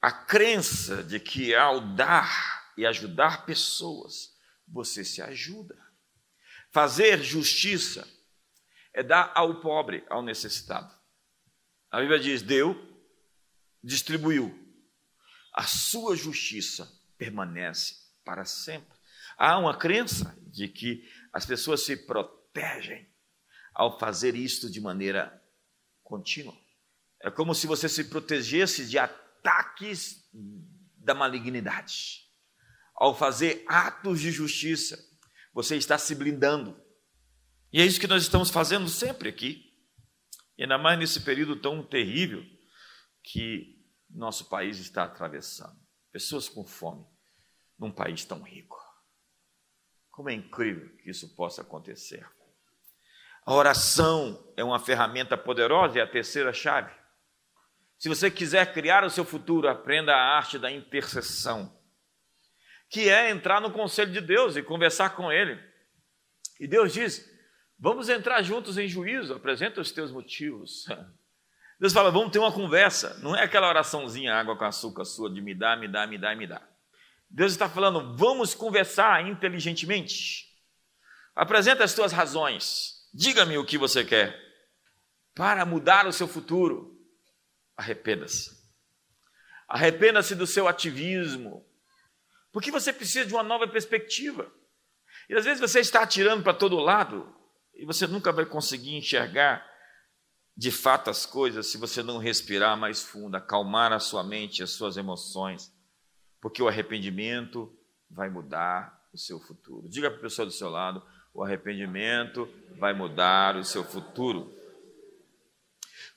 [0.00, 4.32] a crença de que ao dar e ajudar pessoas,
[4.66, 5.76] você se ajuda.
[6.70, 8.08] Fazer justiça
[8.94, 10.94] é dar ao pobre, ao necessitado.
[11.90, 12.91] A Bíblia diz: deu,
[13.82, 14.58] distribuiu,
[15.54, 18.96] a sua justiça permanece para sempre.
[19.36, 23.08] Há uma crença de que as pessoas se protegem
[23.74, 25.42] ao fazer isto de maneira
[26.02, 26.56] contínua.
[27.20, 30.28] É como se você se protegesse de ataques
[30.96, 32.28] da malignidade.
[32.94, 34.98] Ao fazer atos de justiça,
[35.52, 36.80] você está se blindando.
[37.72, 39.72] E é isso que nós estamos fazendo sempre aqui.
[40.58, 42.44] E ainda mais nesse período tão terrível
[43.22, 43.71] que
[44.12, 45.76] nosso país está atravessando.
[46.10, 47.06] Pessoas com fome
[47.78, 48.80] num país tão rico.
[50.10, 52.28] Como é incrível que isso possa acontecer.
[53.44, 56.92] A oração é uma ferramenta poderosa, é a terceira chave.
[57.98, 61.76] Se você quiser criar o seu futuro, aprenda a arte da intercessão,
[62.88, 65.58] que é entrar no conselho de Deus e conversar com Ele.
[66.60, 67.28] E Deus diz:
[67.78, 70.86] vamos entrar juntos em juízo, apresenta os teus motivos.
[71.80, 73.18] Deus fala, vamos ter uma conversa.
[73.22, 76.34] Não é aquela oraçãozinha água com açúcar sua de me dá, me dá, me dá,
[76.34, 76.62] me dá.
[77.28, 80.46] Deus está falando, vamos conversar inteligentemente.
[81.34, 83.08] Apresenta as tuas razões.
[83.12, 84.38] Diga-me o que você quer.
[85.34, 86.94] Para mudar o seu futuro,
[87.76, 88.50] arrependa-se.
[89.66, 91.66] Arrependa-se do seu ativismo.
[92.52, 94.52] Porque você precisa de uma nova perspectiva.
[95.28, 97.34] E às vezes você está atirando para todo lado
[97.74, 99.66] e você nunca vai conseguir enxergar
[100.56, 104.70] de fato as coisas se você não respirar mais fundo, acalmar a sua mente, as
[104.70, 105.72] suas emoções,
[106.40, 107.72] porque o arrependimento
[108.10, 109.88] vai mudar o seu futuro.
[109.88, 114.52] Diga para a pessoa do seu lado: o arrependimento vai mudar o seu futuro.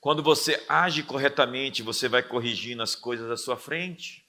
[0.00, 4.24] Quando você age corretamente, você vai corrigindo as coisas à sua frente.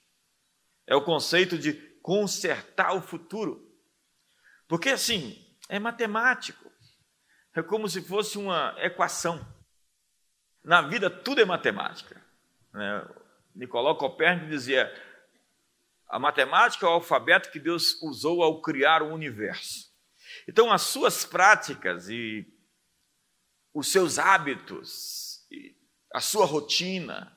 [0.86, 3.70] É o conceito de consertar o futuro.
[4.66, 6.70] Porque assim, é matemático.
[7.54, 9.46] É como se fosse uma equação.
[10.64, 12.20] Na vida tudo é matemática.
[12.72, 13.08] Né?
[13.54, 14.92] Nicolau Copérnico dizia:
[16.08, 19.88] a matemática é o alfabeto que Deus usou ao criar o universo.
[20.46, 22.46] Então, as suas práticas e
[23.74, 25.46] os seus hábitos,
[26.12, 27.36] a sua rotina.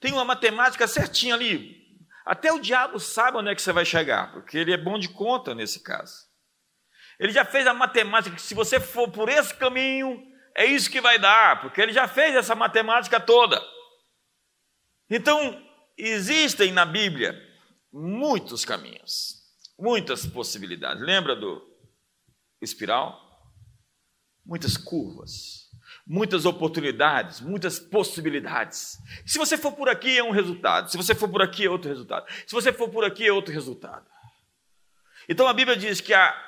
[0.00, 1.78] Tem uma matemática certinha ali.
[2.24, 5.08] Até o diabo sabe onde é que você vai chegar, porque ele é bom de
[5.08, 6.28] conta nesse caso.
[7.18, 10.22] Ele já fez a matemática que se você for por esse caminho,
[10.58, 13.62] é isso que vai dar, porque ele já fez essa matemática toda.
[15.08, 15.64] Então,
[15.96, 17.40] existem na Bíblia
[17.92, 19.36] muitos caminhos,
[19.78, 21.00] muitas possibilidades.
[21.00, 21.64] Lembra do
[22.60, 23.24] espiral?
[24.44, 25.70] Muitas curvas,
[26.04, 28.98] muitas oportunidades, muitas possibilidades.
[29.24, 30.90] Se você for por aqui, é um resultado.
[30.90, 32.26] Se você for por aqui, é outro resultado.
[32.44, 34.06] Se você for por aqui, é outro resultado.
[35.28, 36.47] Então a Bíblia diz que a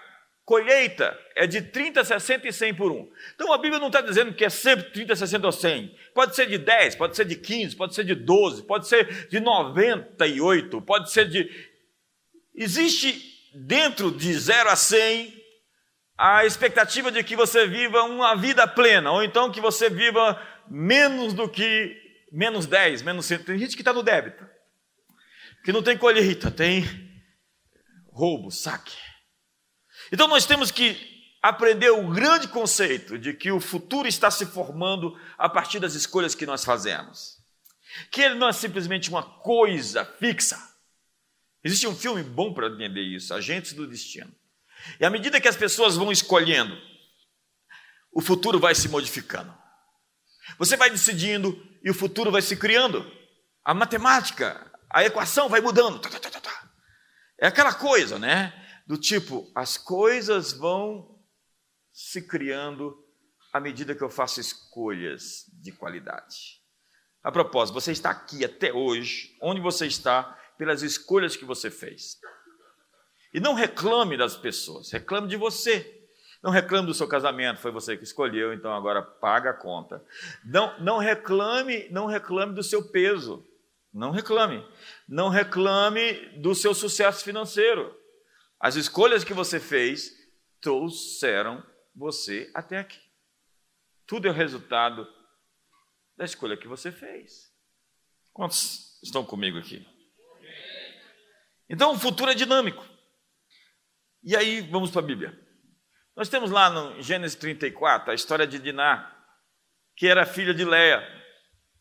[0.51, 3.09] colheita é de 30, 60 e 100 por um.
[3.37, 5.97] Então a Bíblia não está dizendo que é sempre 30, 60 ou 100.
[6.13, 9.39] Pode ser de 10, pode ser de 15, pode ser de 12, pode ser de
[9.39, 11.49] 98, pode ser de.
[12.53, 13.23] Existe
[13.55, 15.41] dentro de 0 a 100
[16.19, 20.37] a expectativa de que você viva uma vida plena, ou então que você viva
[20.69, 21.97] menos do que
[22.33, 23.45] menos 10, menos 100.
[23.45, 24.45] Tem gente que está no débito,
[25.65, 26.85] que não tem colheita, tem
[28.13, 29.10] roubo, saque.
[30.13, 31.09] Então nós temos que
[31.43, 36.35] aprender o grande conceito de que o futuro está se formando a partir das escolhas
[36.35, 37.39] que nós fazemos.
[38.11, 40.59] Que ele não é simplesmente uma coisa fixa.
[41.65, 44.35] Existe um filme bom para entender isso, Agentes do Destino.
[44.99, 46.77] E à medida que as pessoas vão escolhendo,
[48.13, 49.55] o futuro vai se modificando.
[50.59, 53.11] Você vai decidindo e o futuro vai se criando.
[53.65, 55.99] A matemática, a equação vai mudando.
[55.99, 56.71] Tá, tá, tá,
[57.39, 58.53] é aquela coisa, né?
[58.91, 61.17] Do tipo, as coisas vão
[61.93, 62.93] se criando
[63.53, 66.61] à medida que eu faço escolhas de qualidade.
[67.23, 72.19] A propósito, você está aqui até hoje, onde você está, pelas escolhas que você fez.
[73.33, 76.09] E não reclame das pessoas, reclame de você.
[76.43, 80.05] Não reclame do seu casamento, foi você que escolheu, então agora paga a conta.
[80.45, 83.47] Não, não reclame, não reclame do seu peso.
[83.95, 84.67] Não reclame.
[85.09, 88.00] Não reclame do seu sucesso financeiro.
[88.61, 90.13] As escolhas que você fez
[90.61, 93.01] trouxeram você até aqui.
[94.07, 95.09] Tudo é o resultado
[96.15, 97.51] da escolha que você fez.
[98.35, 99.87] Quantos estão comigo aqui?
[101.71, 102.85] Então o futuro é dinâmico.
[104.23, 105.49] E aí vamos para a Bíblia.
[106.15, 109.11] Nós temos lá no Gênesis 34 a história de Diná,
[109.97, 111.03] que era filha de Leia,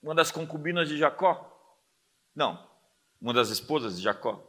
[0.01, 1.45] uma das concubinas de Jacó.
[2.33, 2.71] Não,
[3.19, 4.48] uma das esposas de Jacó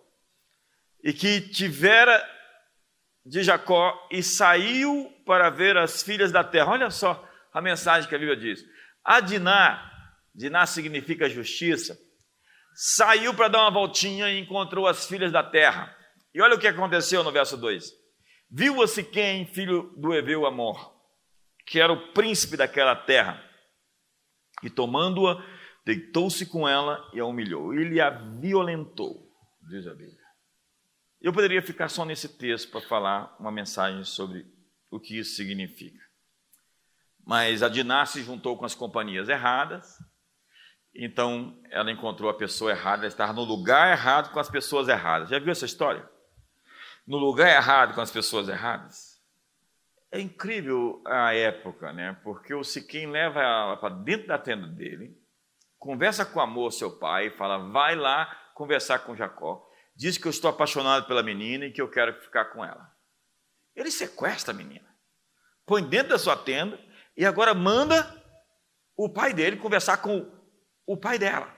[1.02, 2.22] e que tivera
[3.24, 6.72] de Jacó e saiu para ver as filhas da terra.
[6.72, 8.64] Olha só a mensagem que a Bíblia diz.
[9.04, 9.90] Adiná,
[10.34, 11.98] Diná significa justiça,
[12.74, 15.94] saiu para dar uma voltinha e encontrou as filhas da terra.
[16.34, 17.92] E olha o que aconteceu no verso 2.
[18.50, 20.94] Viu-a Siquém, filho do Eveu Amor,
[21.66, 23.42] que era o príncipe daquela terra,
[24.62, 25.42] e tomando-a,
[25.84, 27.72] deitou-se com ela e a humilhou.
[27.72, 29.28] Ele a violentou,
[29.68, 30.19] diz a Bíblia.
[31.20, 34.46] Eu poderia ficar só nesse texto para falar uma mensagem sobre
[34.90, 36.02] o que isso significa.
[37.26, 39.98] Mas a Diná se juntou com as companhias erradas,
[40.94, 45.28] então ela encontrou a pessoa errada, ela estava no lugar errado com as pessoas erradas.
[45.28, 46.08] Já viu essa história?
[47.06, 49.20] No lugar errado com as pessoas erradas?
[50.10, 52.18] É incrível a época, né?
[52.24, 55.14] Porque o Siquim leva ela para dentro da tenda dele,
[55.78, 59.69] conversa com amor seu pai, fala: vai lá conversar com Jacó
[60.00, 62.90] diz que eu estou apaixonado pela menina e que eu quero ficar com ela.
[63.76, 64.88] Ele sequestra a menina,
[65.66, 66.82] põe dentro da sua tenda
[67.14, 68.18] e agora manda
[68.96, 70.26] o pai dele conversar com
[70.86, 71.54] o pai dela.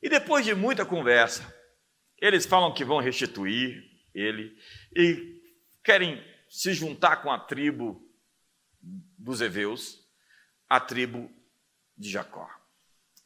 [0.00, 1.54] E depois de muita conversa,
[2.16, 4.56] eles falam que vão restituir ele
[4.96, 5.42] e
[5.84, 6.18] querem
[6.48, 8.02] se juntar com a tribo
[8.80, 9.98] dos heveus,
[10.66, 11.30] a tribo
[11.94, 12.48] de Jacó.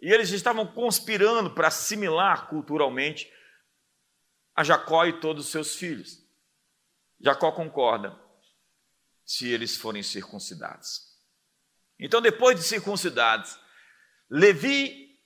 [0.02, 3.32] E eles estavam conspirando para assimilar culturalmente
[4.54, 6.22] a Jacó e todos os seus filhos.
[7.20, 8.18] Jacó concorda
[9.24, 11.14] se eles forem circuncidados.
[11.98, 13.58] Então, depois de circuncidados,
[14.28, 15.18] Levi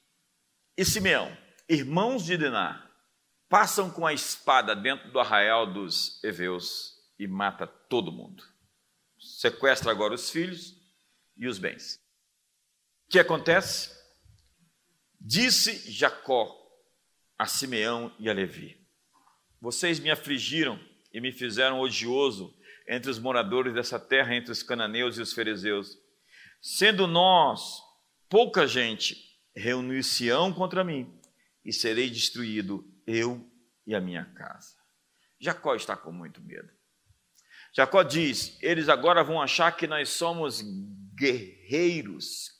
[0.76, 1.36] e Simeão,
[1.68, 2.88] irmãos de Diná,
[3.48, 8.44] passam com a espada dentro do arraial dos heveus e mata todo mundo.
[9.18, 10.76] Sequestra agora os filhos
[11.36, 11.96] e os bens.
[13.06, 13.96] O que acontece?
[15.20, 16.54] Disse Jacó
[17.36, 18.77] a Simeão e a Levi:
[19.60, 20.78] vocês me afligiram
[21.12, 22.54] e me fizeram odioso
[22.86, 25.98] entre os moradores dessa terra, entre os cananeus e os fariseus.
[26.60, 27.82] Sendo nós
[28.28, 29.16] pouca gente,
[29.54, 31.12] reunir-se-ão contra mim
[31.64, 33.44] e serei destruído, eu
[33.86, 34.76] e a minha casa.
[35.40, 36.68] Jacó está com muito medo.
[37.74, 40.62] Jacó diz: eles agora vão achar que nós somos
[41.14, 42.52] guerreiros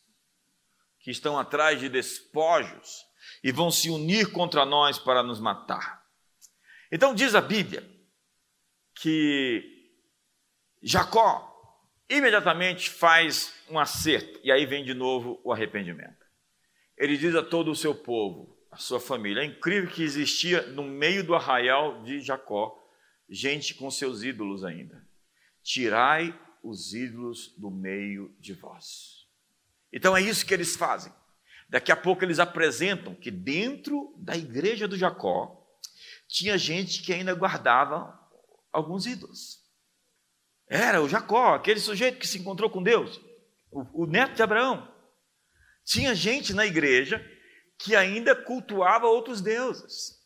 [1.00, 3.06] que estão atrás de despojos
[3.42, 5.97] e vão se unir contra nós para nos matar.
[6.90, 7.88] Então diz a Bíblia
[8.94, 9.92] que
[10.82, 11.44] Jacó
[12.08, 16.26] imediatamente faz um acerto, e aí vem de novo o arrependimento.
[16.96, 20.82] Ele diz a todo o seu povo, a sua família, é incrível que existia no
[20.82, 22.76] meio do arraial de Jacó
[23.28, 25.06] gente com seus ídolos ainda.
[25.62, 29.26] Tirai os ídolos do meio de vós.
[29.92, 31.12] Então é isso que eles fazem.
[31.68, 35.57] Daqui a pouco eles apresentam que dentro da igreja do Jacó
[36.28, 38.16] tinha gente que ainda guardava
[38.70, 39.66] alguns ídolos.
[40.68, 43.18] Era o Jacó, aquele sujeito que se encontrou com Deus,
[43.70, 44.92] o, o neto de Abraão.
[45.82, 47.24] Tinha gente na igreja
[47.78, 50.22] que ainda cultuava outros deuses.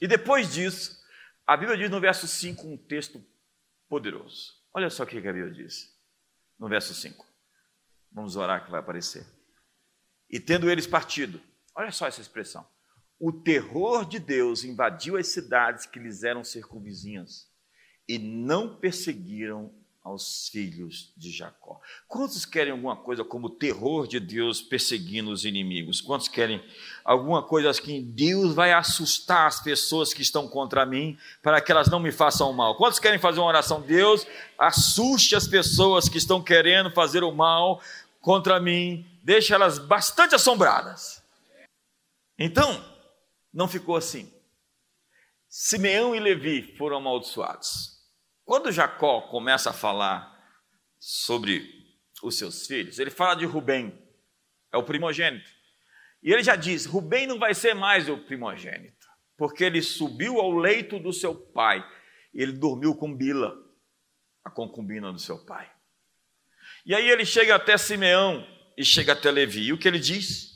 [0.00, 1.00] E depois disso,
[1.46, 3.24] a Bíblia diz no verso 5 um texto
[3.88, 4.60] poderoso.
[4.74, 5.96] Olha só o que a Bíblia diz
[6.58, 7.24] no verso 5.
[8.10, 9.24] Vamos orar que vai aparecer.
[10.28, 11.40] E tendo eles partido,
[11.74, 12.66] olha só essa expressão.
[13.24, 17.46] O terror de Deus invadiu as cidades que lhes eram circunvizinhas
[18.08, 21.80] e não perseguiram aos filhos de Jacó.
[22.08, 26.00] Quantos querem alguma coisa como o terror de Deus perseguindo os inimigos?
[26.00, 26.60] Quantos querem
[27.04, 31.86] alguma coisa que Deus vai assustar as pessoas que estão contra mim para que elas
[31.86, 32.76] não me façam mal?
[32.76, 33.82] Quantos querem fazer uma oração?
[33.82, 34.26] Deus,
[34.58, 37.80] assuste as pessoas que estão querendo fazer o mal
[38.20, 41.22] contra mim, deixe elas bastante assombradas.
[42.36, 42.91] Então,
[43.52, 44.32] não ficou assim.
[45.48, 48.00] Simeão e Levi foram amaldiçoados.
[48.44, 50.32] Quando Jacó começa a falar
[50.98, 51.68] sobre
[52.22, 53.96] os seus filhos, ele fala de Rubem,
[54.72, 55.50] é o primogênito.
[56.22, 60.56] E ele já diz: Rubem não vai ser mais o primogênito, porque ele subiu ao
[60.56, 61.84] leito do seu pai
[62.32, 63.54] e ele dormiu com Bila,
[64.44, 65.70] a concubina do seu pai.
[66.86, 68.46] E aí ele chega até Simeão
[68.76, 69.64] e chega até Levi.
[69.64, 70.51] E o que ele diz?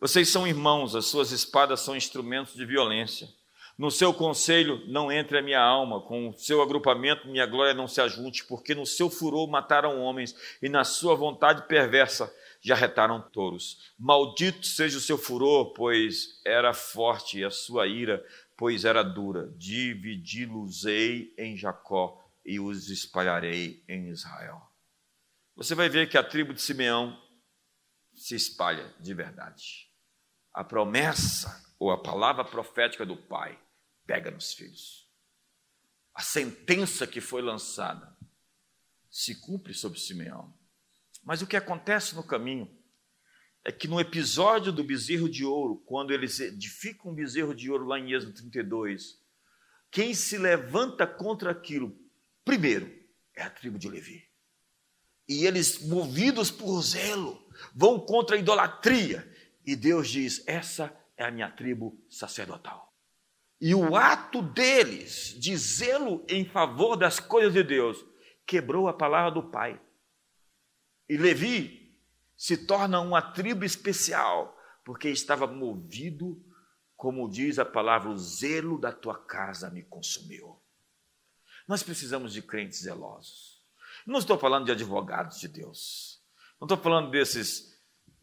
[0.00, 3.28] Vocês são irmãos, as suas espadas são instrumentos de violência.
[3.76, 7.86] No seu conselho não entre a minha alma, com o seu agrupamento minha glória não
[7.86, 13.20] se ajunte, porque no seu furor mataram homens e na sua vontade perversa já retaram
[13.20, 13.92] touros.
[13.98, 18.24] Maldito seja o seu furor, pois era forte, e a sua ira,
[18.56, 19.52] pois era dura.
[19.56, 24.60] Dividi-los-ei em Jacó e os espalharei em Israel.
[25.54, 27.16] Você vai ver que a tribo de Simeão
[28.12, 29.87] se espalha de verdade.
[30.58, 33.56] A promessa ou a palavra profética do Pai
[34.04, 35.08] pega nos filhos.
[36.12, 38.12] A sentença que foi lançada
[39.08, 40.52] se cumpre sobre Simeão.
[41.22, 42.68] Mas o que acontece no caminho
[43.64, 47.86] é que no episódio do bezerro de ouro, quando eles edificam um bezerro de ouro
[47.86, 49.22] lá em Êxodo 32,
[49.92, 51.96] quem se levanta contra aquilo,
[52.44, 52.92] primeiro,
[53.32, 54.28] é a tribo de Levi.
[55.28, 59.37] E eles, movidos por zelo, vão contra a idolatria.
[59.68, 62.90] E Deus diz: essa é a minha tribo sacerdotal.
[63.60, 68.02] E o ato deles de zelo em favor das coisas de Deus
[68.46, 69.78] quebrou a palavra do Pai.
[71.06, 71.94] E Levi
[72.34, 76.42] se torna uma tribo especial, porque estava movido,
[76.96, 80.58] como diz a palavra, o zelo da tua casa me consumiu.
[81.66, 83.62] Nós precisamos de crentes zelosos.
[84.06, 86.22] Não estou falando de advogados de Deus.
[86.58, 87.77] Não estou falando desses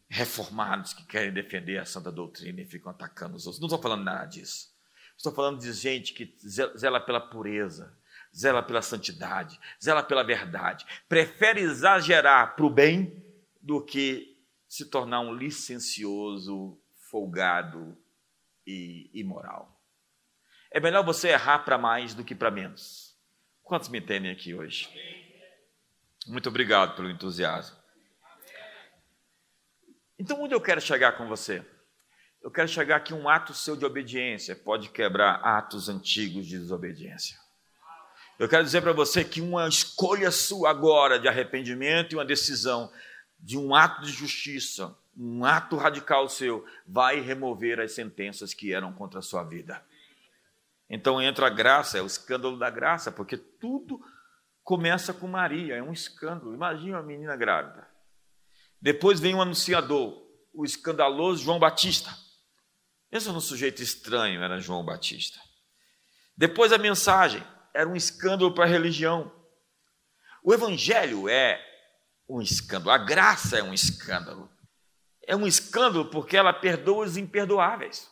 [0.08, 3.60] reformados que querem defender a santa doutrina e ficam atacando os outros.
[3.60, 4.74] Não estou falando nada disso.
[5.18, 6.36] Estou falando de gente que
[6.78, 7.98] zela pela pureza,
[8.36, 10.86] zela pela santidade, zela pela verdade.
[11.08, 13.24] Prefere exagerar para o bem
[13.62, 14.36] do que
[14.68, 16.78] se tornar um licencioso,
[17.10, 17.98] folgado
[18.68, 19.82] e imoral.
[20.70, 23.16] É melhor você errar para mais do que para menos.
[23.64, 24.90] Quantos me entendem aqui hoje?
[26.28, 27.85] Muito obrigado pelo entusiasmo.
[30.18, 31.66] Então, onde eu quero chegar com você?
[32.42, 37.36] Eu quero chegar aqui um ato seu de obediência pode quebrar atos antigos de desobediência.
[38.38, 42.92] Eu quero dizer para você que uma escolha sua agora de arrependimento e uma decisão
[43.40, 48.94] de um ato de justiça, um ato radical seu, vai remover as sentenças que eram
[48.94, 49.84] contra a sua vida.
[50.90, 54.00] Então entra a graça, é o escândalo da graça, porque tudo
[54.64, 56.54] começa com Maria, é um escândalo.
[56.54, 57.95] Imagina uma menina grávida.
[58.86, 60.16] Depois vem um anunciador,
[60.54, 62.16] o escandaloso João Batista.
[63.10, 65.40] Pensa num sujeito estranho, era João Batista.
[66.38, 69.34] Depois a mensagem era um escândalo para a religião.
[70.44, 71.60] O evangelho é
[72.30, 74.48] um escândalo, a graça é um escândalo.
[75.26, 78.08] É um escândalo porque ela perdoa os imperdoáveis.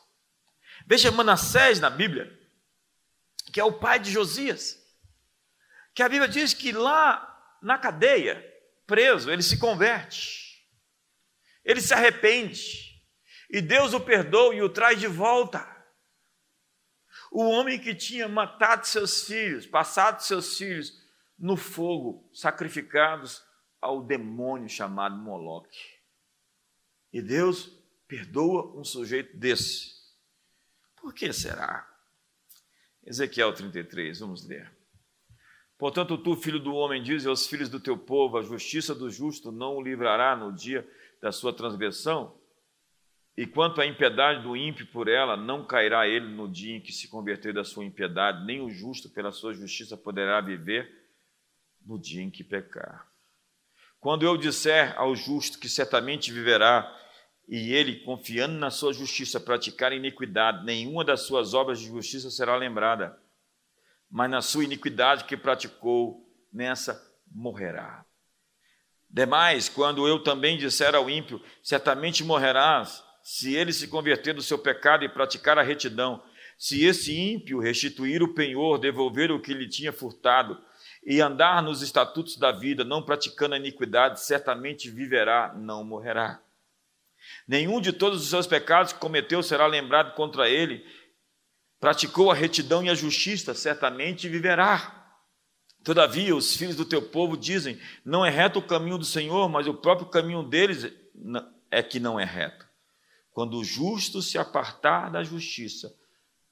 [0.87, 2.35] Veja Manassés na Bíblia,
[3.53, 4.75] que é o pai de Josias,
[5.93, 8.43] que a Bíblia diz que lá na cadeia,
[8.87, 10.42] preso, ele se converte,
[11.63, 13.01] ele se arrepende,
[13.49, 15.71] e Deus o perdoa e o traz de volta.
[17.31, 21.01] O homem que tinha matado seus filhos, passado seus filhos
[21.37, 23.43] no fogo, sacrificados
[23.81, 25.99] ao demônio chamado Moloque.
[27.11, 27.71] E Deus
[28.07, 29.93] perdoa um sujeito desse.
[30.95, 31.87] Por que será?
[33.05, 34.71] Ezequiel 33, vamos ler.
[35.77, 39.51] Portanto, tu, filho do homem, diz aos filhos do teu povo: a justiça do justo
[39.51, 40.87] não o livrará no dia
[41.23, 42.37] da sua transgressão,
[43.37, 46.91] e quanto à impiedade do ímpio por ela, não cairá ele no dia em que
[46.91, 50.91] se converter da sua impiedade, nem o justo pela sua justiça poderá viver
[51.85, 53.07] no dia em que pecar.
[54.01, 56.93] Quando eu disser ao justo que certamente viverá,
[57.47, 62.57] e ele, confiando na sua justiça, praticar iniquidade, nenhuma das suas obras de justiça será
[62.57, 63.17] lembrada,
[64.11, 67.01] mas na sua iniquidade que praticou, nessa
[67.31, 68.05] morrerá.
[69.13, 74.57] Demais, quando eu também disser ao ímpio, certamente morrerás, se ele se converter do seu
[74.57, 76.23] pecado e praticar a retidão,
[76.57, 80.59] se esse ímpio restituir o penhor, devolver o que lhe tinha furtado,
[81.05, 86.41] e andar nos estatutos da vida, não praticando a iniquidade, certamente viverá, não morrerá.
[87.47, 90.83] Nenhum de todos os seus pecados que cometeu será lembrado contra ele.
[91.79, 95.02] Praticou a retidão e a justiça, certamente viverá.
[95.83, 99.67] Todavia, os filhos do teu povo dizem: Não é reto o caminho do Senhor, mas
[99.67, 100.91] o próprio caminho deles
[101.69, 102.67] é que não é reto.
[103.31, 105.93] Quando o justo se apartar da justiça,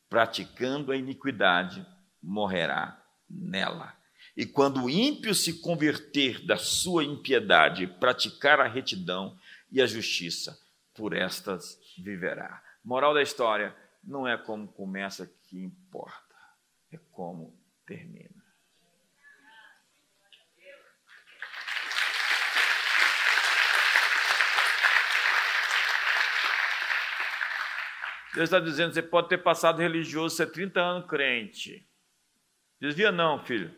[0.09, 1.85] praticando a iniquidade,
[2.21, 3.95] morrerá nela.
[4.35, 9.37] E quando o ímpio se converter da sua impiedade, praticar a retidão
[9.71, 10.59] e a justiça,
[10.93, 12.61] por estas viverá.
[12.83, 16.35] Moral da história: não é como começa que importa,
[16.91, 18.30] é como termina.
[28.33, 31.87] Deus está dizendo: você pode ter passado religioso, ser 30 anos crente.
[32.79, 33.73] Desvia, não, filho.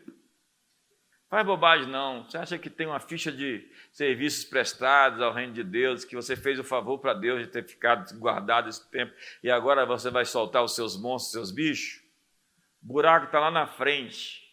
[1.28, 2.22] Faz bobagem não.
[2.24, 6.36] Você acha que tem uma ficha de serviços prestados ao reino de Deus, que você
[6.36, 10.24] fez o favor para Deus de ter ficado guardado esse tempo e agora você vai
[10.24, 12.00] soltar os seus monstros, seus bichos?
[12.80, 14.44] O buraco está lá na frente.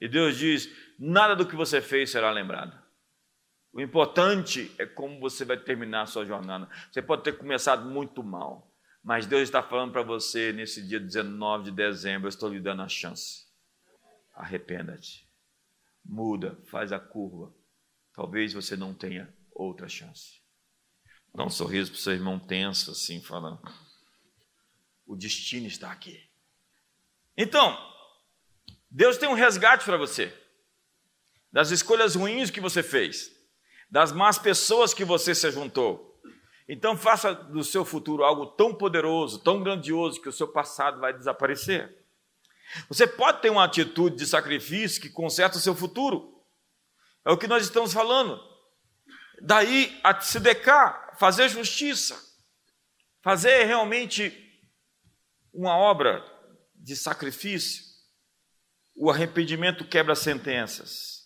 [0.00, 2.80] E Deus diz: nada do que você fez será lembrado.
[3.72, 6.68] O importante é como você vai terminar a sua jornada.
[6.90, 8.69] Você pode ter começado muito mal,
[9.02, 12.82] mas Deus está falando para você nesse dia 19 de dezembro: eu estou lhe dando
[12.82, 13.46] a chance.
[14.34, 15.30] Arrependa-te
[16.04, 17.54] muda, faz a curva.
[18.12, 20.40] Talvez você não tenha outra chance.
[21.34, 23.60] Dá um sorriso para o seu irmão tenso, assim, falando:
[25.06, 26.28] o destino está aqui.
[27.36, 27.78] Então,
[28.90, 30.36] Deus tem um resgate para você
[31.52, 33.30] das escolhas ruins que você fez,
[33.90, 36.09] das más pessoas que você se juntou.
[36.72, 41.12] Então, faça do seu futuro algo tão poderoso, tão grandioso, que o seu passado vai
[41.12, 41.92] desaparecer.
[42.88, 46.40] Você pode ter uma atitude de sacrifício que conserta o seu futuro.
[47.24, 48.40] É o que nós estamos falando.
[49.42, 52.16] Daí a se decar, fazer justiça,
[53.20, 54.32] fazer realmente
[55.52, 56.24] uma obra
[56.72, 57.82] de sacrifício.
[58.94, 61.19] O arrependimento quebra sentenças.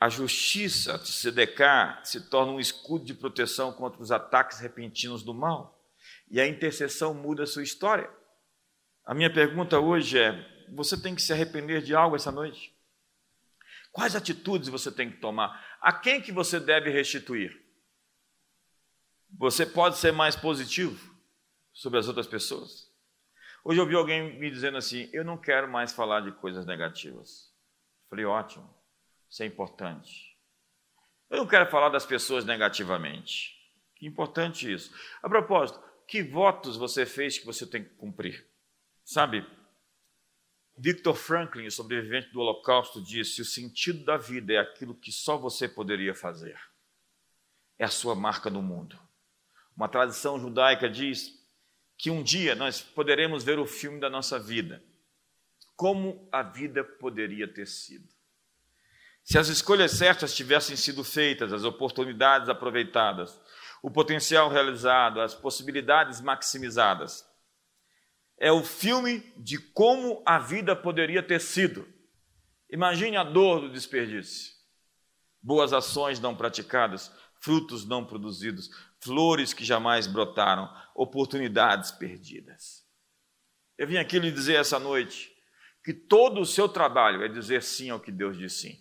[0.00, 5.22] A justiça de se decar se torna um escudo de proteção contra os ataques repentinos
[5.22, 5.78] do mal.
[6.30, 8.10] E a intercessão muda a sua história.
[9.04, 12.74] A minha pergunta hoje é: você tem que se arrepender de algo essa noite?
[13.92, 15.78] Quais atitudes você tem que tomar?
[15.82, 17.60] A quem que você deve restituir?
[19.38, 21.14] Você pode ser mais positivo
[21.74, 22.90] sobre as outras pessoas?
[23.62, 27.52] Hoje eu ouvi alguém me dizendo assim: eu não quero mais falar de coisas negativas.
[28.08, 28.79] Falei, ótimo,
[29.30, 30.36] isso é importante.
[31.30, 33.56] Eu não quero falar das pessoas negativamente.
[33.94, 34.92] Que importante isso.
[35.22, 38.44] A propósito, que votos você fez que você tem que cumprir?
[39.04, 39.46] Sabe,
[40.76, 45.36] Victor Franklin, o sobrevivente do Holocausto, disse: o sentido da vida é aquilo que só
[45.36, 46.58] você poderia fazer.
[47.78, 48.98] É a sua marca no mundo.
[49.76, 51.38] Uma tradição judaica diz
[51.96, 54.82] que um dia nós poderemos ver o filme da nossa vida.
[55.76, 58.08] Como a vida poderia ter sido.
[59.22, 63.40] Se as escolhas certas tivessem sido feitas, as oportunidades aproveitadas,
[63.82, 67.24] o potencial realizado, as possibilidades maximizadas,
[68.38, 71.86] é o filme de como a vida poderia ter sido.
[72.70, 74.54] Imagine a dor do desperdício.
[75.42, 82.86] Boas ações não praticadas, frutos não produzidos, flores que jamais brotaram, oportunidades perdidas.
[83.76, 85.30] Eu vim aqui lhe dizer essa noite
[85.82, 88.78] que todo o seu trabalho é dizer sim ao que Deus diz sim.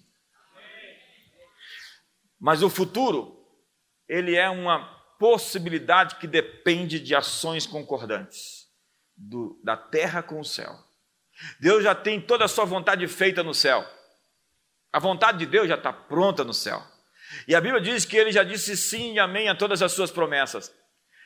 [2.40, 3.46] Mas o futuro,
[4.08, 8.68] ele é uma possibilidade que depende de ações concordantes
[9.16, 10.74] do, da terra com o céu.
[11.60, 13.86] Deus já tem toda a sua vontade feita no céu.
[14.92, 16.82] A vontade de Deus já está pronta no céu.
[17.48, 20.10] E a Bíblia diz que ele já disse sim e amém a todas as suas
[20.10, 20.74] promessas.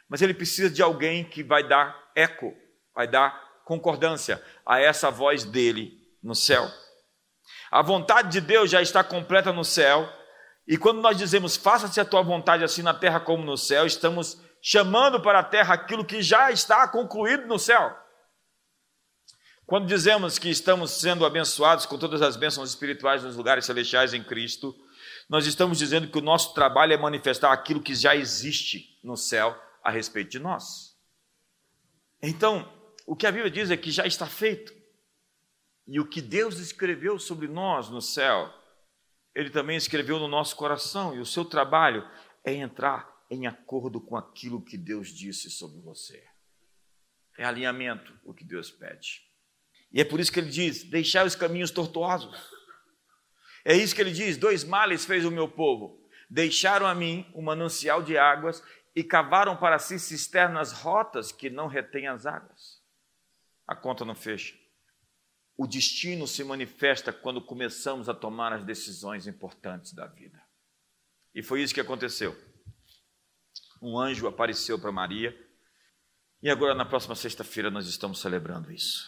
[0.10, 2.54] Mas ele precisa de alguém que vai dar eco,
[2.94, 6.70] vai dar concordância a essa voz dele no céu.
[7.72, 10.08] A vontade de Deus já está completa no céu,
[10.68, 14.40] e quando nós dizemos faça-se a tua vontade assim na terra como no céu, estamos
[14.62, 17.98] chamando para a terra aquilo que já está concluído no céu.
[19.66, 24.24] Quando dizemos que estamos sendo abençoados com todas as bênçãos espirituais nos lugares celestiais em
[24.24, 24.76] Cristo,
[25.30, 29.58] nós estamos dizendo que o nosso trabalho é manifestar aquilo que já existe no céu
[29.84, 30.96] a respeito de nós.
[32.22, 32.72] Então,
[33.06, 34.74] o que a Bíblia diz é que já está feito.
[35.88, 38.54] E o que Deus escreveu sobre nós no céu,
[39.36, 42.08] Ele também escreveu no nosso coração, e o seu trabalho
[42.44, 46.24] é entrar em acordo com aquilo que Deus disse sobre você.
[47.38, 49.24] É alinhamento o que Deus pede.
[49.92, 52.52] E é por isso que ele diz: deixai os caminhos tortuosos.
[53.66, 56.00] É isso que ele diz: dois males fez o meu povo.
[56.30, 58.64] Deixaram a mim um manancial de águas
[58.96, 62.82] e cavaram para si cisternas rotas que não retêm as águas.
[63.68, 64.56] A conta não fecha.
[65.56, 70.42] O destino se manifesta quando começamos a tomar as decisões importantes da vida.
[71.34, 72.36] E foi isso que aconteceu.
[73.82, 75.36] Um anjo apareceu para Maria,
[76.42, 79.08] e agora na próxima sexta-feira nós estamos celebrando isso.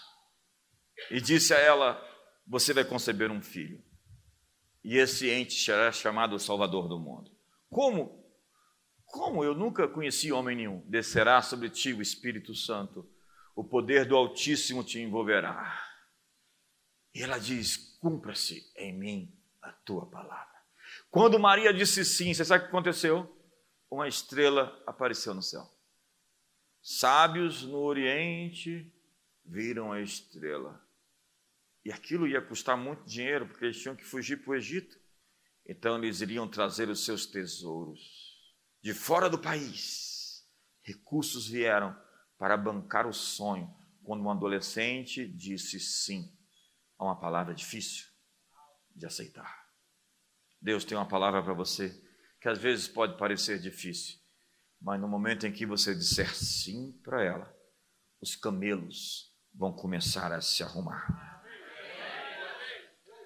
[1.09, 1.99] E disse a ela:
[2.47, 3.83] Você vai conceber um filho,
[4.83, 7.31] e esse ente será chamado Salvador do mundo.
[7.69, 8.23] Como?
[9.05, 13.09] Como eu nunca conheci homem nenhum, descerá sobre ti o Espírito Santo,
[13.55, 15.84] o poder do Altíssimo te envolverá
[17.15, 20.53] e ela diz: cumpra-se em mim a tua palavra.
[21.09, 23.31] Quando Maria disse sim, você sabe o que aconteceu?
[23.89, 25.63] Uma estrela apareceu no céu.
[26.81, 28.93] Sábios no Oriente
[29.45, 30.85] viram a estrela.
[31.85, 34.99] E aquilo ia custar muito dinheiro, porque eles tinham que fugir para o Egito.
[35.67, 38.35] Então eles iriam trazer os seus tesouros
[38.81, 40.45] de fora do país.
[40.83, 41.95] Recursos vieram
[42.37, 46.35] para bancar o sonho quando um adolescente disse sim
[46.97, 48.05] a uma palavra difícil
[48.95, 49.65] de aceitar.
[50.61, 52.01] Deus tem uma palavra para você
[52.39, 54.19] que às vezes pode parecer difícil,
[54.81, 57.55] mas no momento em que você disser sim para ela,
[58.21, 61.43] os camelos vão começar a se arrumar.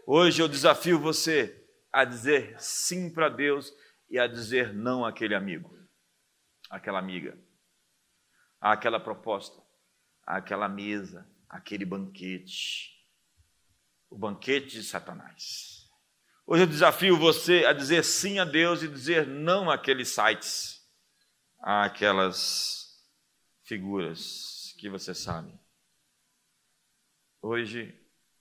[0.06, 3.72] Hoje eu desafio você a dizer sim para Deus
[4.10, 5.78] e a dizer não àquele amigo,
[6.70, 7.38] àquela amiga,
[8.60, 9.62] àquela proposta,
[10.26, 12.99] àquela mesa, àquele banquete
[14.10, 15.88] o banquete de Satanás.
[16.46, 20.84] Hoje eu desafio você a dizer sim a Deus e dizer não àqueles sites,
[21.60, 23.08] àquelas
[23.64, 25.54] figuras que você sabe.
[27.42, 27.96] Hoje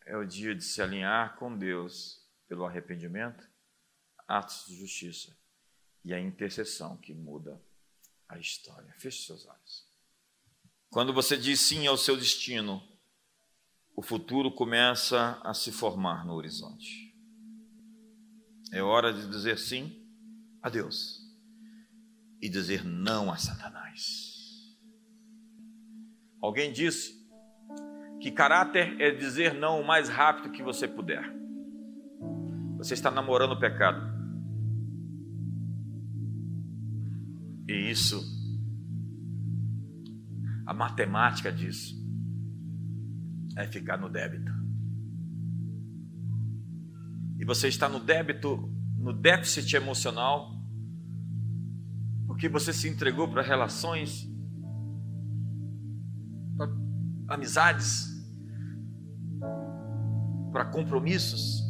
[0.07, 3.47] é o dia de se alinhar com Deus pelo arrependimento,
[4.27, 5.37] atos de justiça
[6.03, 7.63] e a intercessão que muda
[8.27, 8.93] a história.
[8.97, 9.87] Feche seus olhos.
[10.89, 12.83] Quando você diz sim ao seu destino,
[13.99, 17.13] o futuro começa a se formar no horizonte.
[18.73, 19.93] É hora de dizer sim
[20.63, 21.19] a Deus
[22.41, 24.79] e dizer não a Satanás.
[26.41, 27.13] Alguém disse
[28.21, 31.25] que caráter é dizer não o mais rápido que você puder.
[32.77, 34.01] Você está namorando o pecado.
[37.67, 38.23] E isso,
[40.65, 41.99] a matemática diz
[43.59, 44.53] é ficar no débito.
[47.39, 50.55] E você está no débito, no déficit emocional,
[52.27, 54.31] porque você se entregou para relações,
[56.57, 56.69] para
[57.35, 58.07] amizades,
[60.53, 61.61] para compromissos,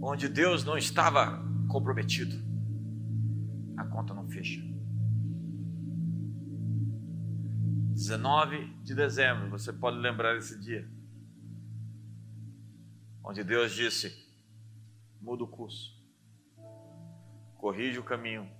[0.00, 2.34] onde Deus não estava comprometido.
[3.76, 4.71] A conta não fecha.
[8.02, 10.90] 19 de dezembro, você pode lembrar esse dia,
[13.22, 14.28] onde Deus disse:
[15.20, 15.96] muda o curso,
[17.56, 18.50] corrige o caminho,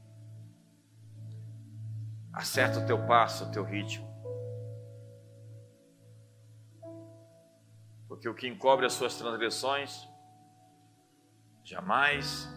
[2.33, 4.07] acerta o teu passo, o teu ritmo.
[8.07, 10.09] Porque o que encobre as suas transgressões
[11.65, 12.49] jamais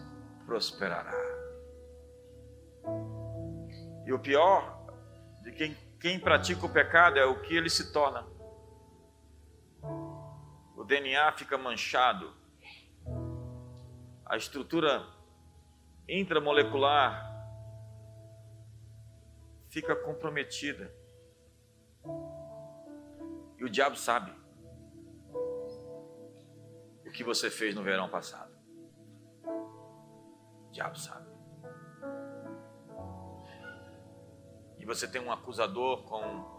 [0.44, 1.16] prosperará.
[4.06, 4.86] E o pior
[5.42, 8.26] de quem quem pratica o pecado é o que ele se torna.
[10.76, 12.34] O DNA fica manchado.
[14.24, 15.06] A estrutura
[16.08, 17.34] intramolecular
[19.68, 20.92] fica comprometida.
[23.58, 24.32] E o diabo sabe
[27.06, 28.54] o que você fez no verão passado.
[29.44, 31.35] O diabo sabe.
[34.86, 36.56] Você tem um acusador com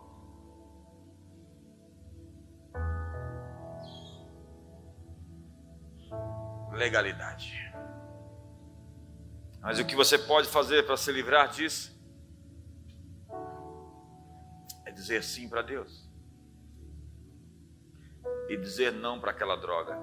[6.73, 7.73] legalidade.
[9.61, 11.97] Mas o que você pode fazer para se livrar disso?
[14.85, 16.11] É dizer sim para Deus.
[18.49, 19.97] E dizer não para aquela droga.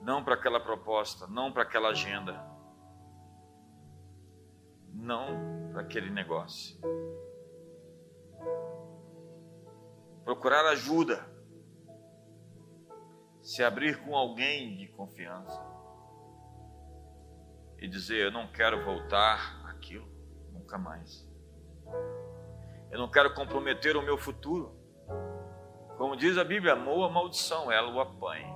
[0.00, 2.51] Não para aquela proposta, não para aquela agenda.
[4.92, 6.78] Não para aquele negócio.
[10.24, 11.32] Procurar ajuda
[13.42, 15.60] se abrir com alguém de confiança
[17.78, 20.08] e dizer: Eu não quero voltar aquilo,
[20.52, 21.28] nunca mais.
[22.90, 24.76] Eu não quero comprometer o meu futuro.
[25.96, 28.52] Como diz a Bíblia, amou a maldição, ela o apanhe.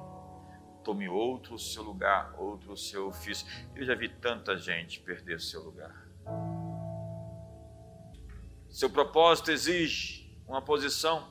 [0.84, 3.46] Tome outro seu lugar, outro seu ofício.
[3.74, 6.05] Eu já vi tanta gente perder seu lugar.
[8.76, 11.26] Seu propósito exige uma posição.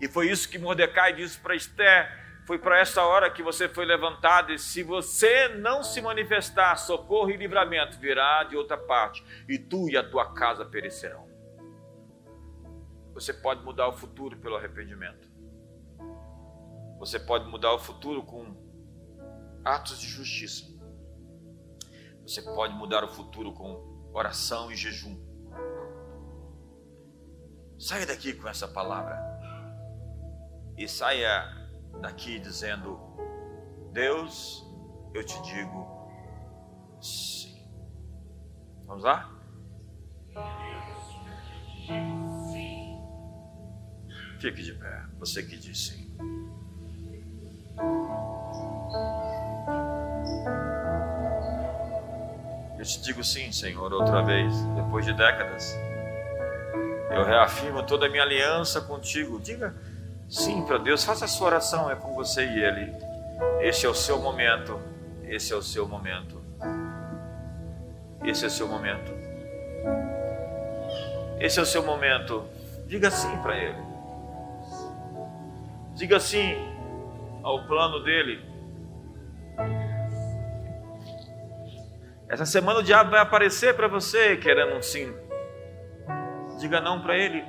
[0.00, 2.08] E foi isso que Mordecai disse para Esther:
[2.46, 7.28] foi para essa hora que você foi levantado, e se você não se manifestar, socorro
[7.32, 11.28] e livramento virá de outra parte, e tu e a tua casa perecerão.
[13.14, 15.28] Você pode mudar o futuro pelo arrependimento.
[17.00, 18.54] Você pode mudar o futuro com
[19.64, 20.66] atos de justiça.
[22.22, 25.33] Você pode mudar o futuro com oração e jejum.
[27.78, 29.18] Saia daqui com essa palavra.
[30.76, 31.44] E saia
[32.00, 32.98] daqui dizendo:
[33.92, 34.64] Deus,
[35.14, 36.08] eu te digo
[37.00, 37.62] sim.
[38.86, 39.30] Vamos lá?
[44.40, 46.14] Fique de pé, você que diz sim.
[52.76, 55.74] Eu te digo sim, Senhor, outra vez, depois de décadas.
[57.14, 59.38] Eu reafirmo toda a minha aliança contigo.
[59.40, 59.74] Diga
[60.28, 62.92] Sim, para Deus, faça a sua oração, é com você e Ele.
[63.60, 64.80] Este é o seu momento.
[65.28, 66.42] Esse é o seu momento.
[68.24, 69.12] Esse é o seu momento.
[71.38, 72.44] Esse é o seu momento.
[72.86, 73.78] Diga sim para Ele.
[75.94, 76.56] Diga sim
[77.42, 78.42] ao plano dele.
[82.28, 85.14] Essa semana o diabo vai aparecer para você querendo um sim.
[86.58, 87.44] Diga não para ele.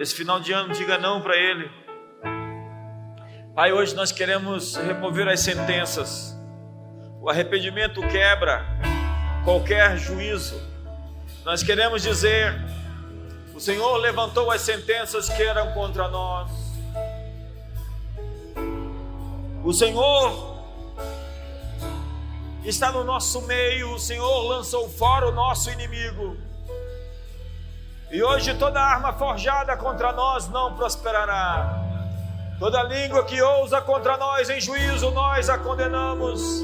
[0.00, 1.70] Esse final de ano, diga não para Ele.
[3.54, 6.34] Pai, hoje nós queremos remover as sentenças.
[7.20, 8.64] O arrependimento quebra
[9.44, 10.58] qualquer juízo.
[11.44, 12.58] Nós queremos dizer:
[13.54, 16.50] o Senhor levantou as sentenças que eram contra nós.
[19.62, 20.49] O Senhor
[22.64, 26.36] está no nosso meio, o Senhor lançou fora o nosso inimigo.
[28.10, 31.90] E hoje toda arma forjada contra nós não prosperará.
[32.58, 36.60] Toda língua que ousa contra nós em juízo, nós a condenamos.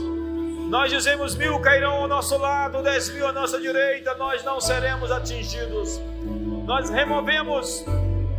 [0.68, 5.12] Nós dizemos mil cairão ao nosso lado, dez mil à nossa direita, nós não seremos
[5.12, 6.00] atingidos.
[6.64, 7.84] Nós removemos,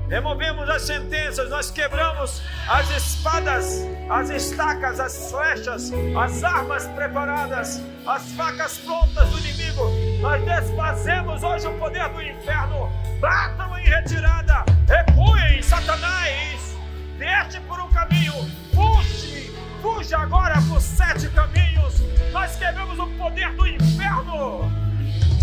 [0.09, 8.31] removemos as sentenças, nós quebramos as espadas, as estacas, as flechas, as armas preparadas, as
[8.31, 12.89] facas prontas do inimigo nós desfazemos hoje o poder do inferno.
[13.19, 14.65] Batam em retirada.
[14.87, 16.75] Recuem, Satanás.
[17.17, 18.33] Deixe por um caminho.
[18.73, 19.53] Fuge.
[19.81, 22.01] Fuja agora por sete caminhos.
[22.31, 24.71] Nós quebramos o poder do inferno.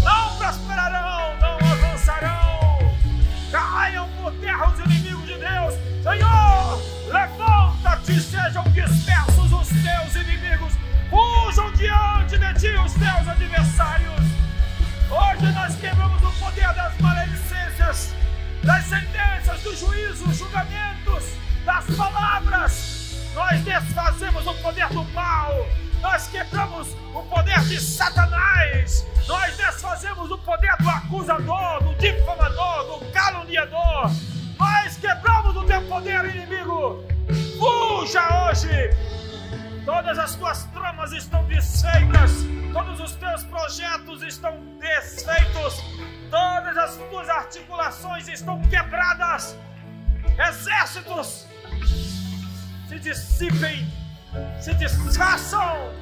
[0.03, 1.54] Não prosperarão, não
[8.75, 10.73] dispersos os teus inimigos.
[11.09, 14.21] Fujam diante de ti os teus adversários.
[15.09, 18.15] Hoje nós quebramos o poder das maledicências,
[18.65, 21.25] das sentenças, do juízo, julgamentos,
[21.65, 23.31] das palavras.
[23.35, 25.53] Nós desfazemos o poder do mal.
[26.03, 29.07] Nós quebramos o poder de Satanás.
[29.29, 34.11] Nós desfazemos o poder do acusador, do difamador, do caluniador.
[34.59, 37.14] Nós quebramos o teu poder, inimigo.
[38.05, 38.91] Fuja hoje.
[39.85, 42.45] Todas as tuas tramas estão desfeitas
[42.75, 45.81] todos os teus projetos estão desfeitos,
[46.29, 49.57] todas as tuas articulações estão quebradas.
[50.37, 51.47] Exércitos,
[52.89, 53.89] se dissipem,
[54.61, 55.95] se desfaçam.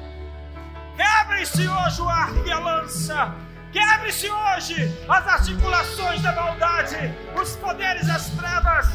[0.97, 3.35] Quebrem-se hoje o arco e a lança.
[3.71, 8.87] Quebre-se hoje as articulações da maldade, os poderes das trevas,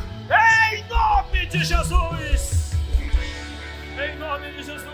[0.73, 2.68] em nome de Jesus.
[4.01, 4.89] Em nome de Jesus.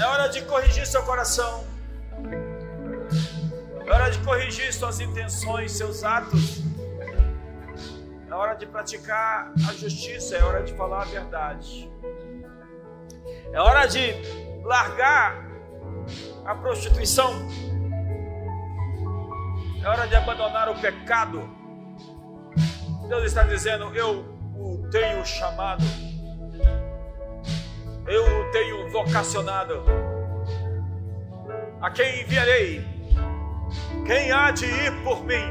[0.00, 1.66] É hora de corrigir seu coração.
[3.86, 6.62] É hora de corrigir suas intenções, seus atos.
[8.30, 11.90] É hora de praticar a justiça, é hora de falar a verdade.
[13.52, 14.14] É hora de
[14.62, 15.44] largar
[16.46, 17.46] a prostituição.
[19.82, 21.46] É hora de abandonar o pecado.
[23.06, 25.84] Deus está dizendo: Eu o tenho chamado,
[28.06, 29.82] eu o tenho vocacionado.
[31.80, 32.84] A quem enviarei?
[34.06, 35.50] Quem há de ir por mim?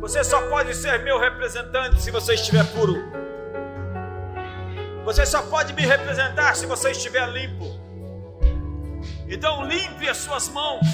[0.00, 2.94] Você só pode ser meu representante se você estiver puro.
[5.04, 7.64] Você só pode me representar se você estiver limpo.
[9.28, 10.86] Então limpe as suas mãos.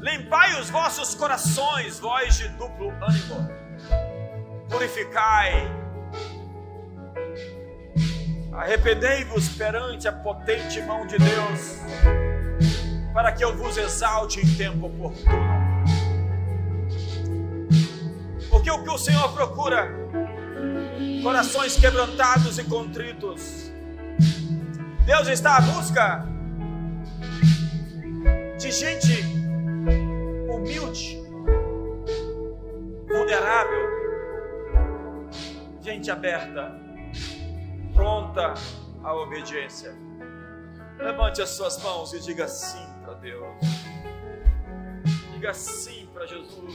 [0.00, 3.65] Limpai os vossos corações, vós de duplo ânimo.
[4.76, 5.72] Purificai.
[8.52, 11.78] Arrependei-vos perante a potente mão de Deus
[13.14, 15.34] para que eu vos exalte em tempo oportuno.
[18.50, 19.88] Porque o que o Senhor procura?
[21.22, 23.72] Corações quebrantados e contritos.
[25.06, 26.26] Deus está à busca
[28.58, 29.22] de gente
[30.50, 31.18] humilde,
[33.08, 33.95] vulnerável,
[35.86, 36.74] gente aberta,
[37.94, 38.54] pronta
[39.04, 39.94] à obediência.
[40.98, 43.54] Levante as suas mãos e diga sim para Deus.
[45.32, 46.74] Diga sim para Jesus.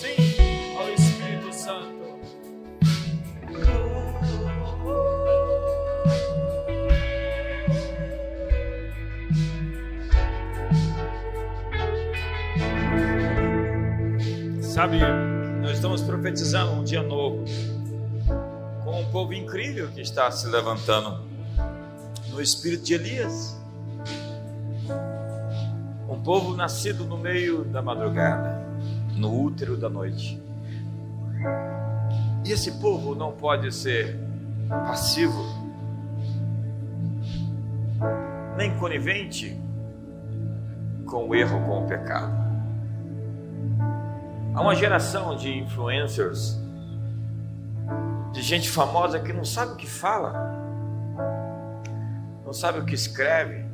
[0.00, 2.06] Sim ao Espírito Santo.
[14.62, 14.98] Sabe,
[15.60, 17.44] nós estamos profetizando um dia novo
[18.96, 21.20] um povo incrível que está se levantando
[22.30, 23.56] no espírito de Elias
[26.26, 28.60] povo nascido no meio da madrugada,
[29.14, 30.42] no útero da noite.
[32.44, 34.18] E esse povo não pode ser
[34.68, 35.40] passivo,
[38.56, 39.56] nem conivente
[41.06, 42.34] com o erro, com o pecado.
[44.52, 46.60] Há uma geração de influencers,
[48.36, 50.34] de gente famosa que não sabe o que fala,
[52.44, 53.64] não sabe o que escreve,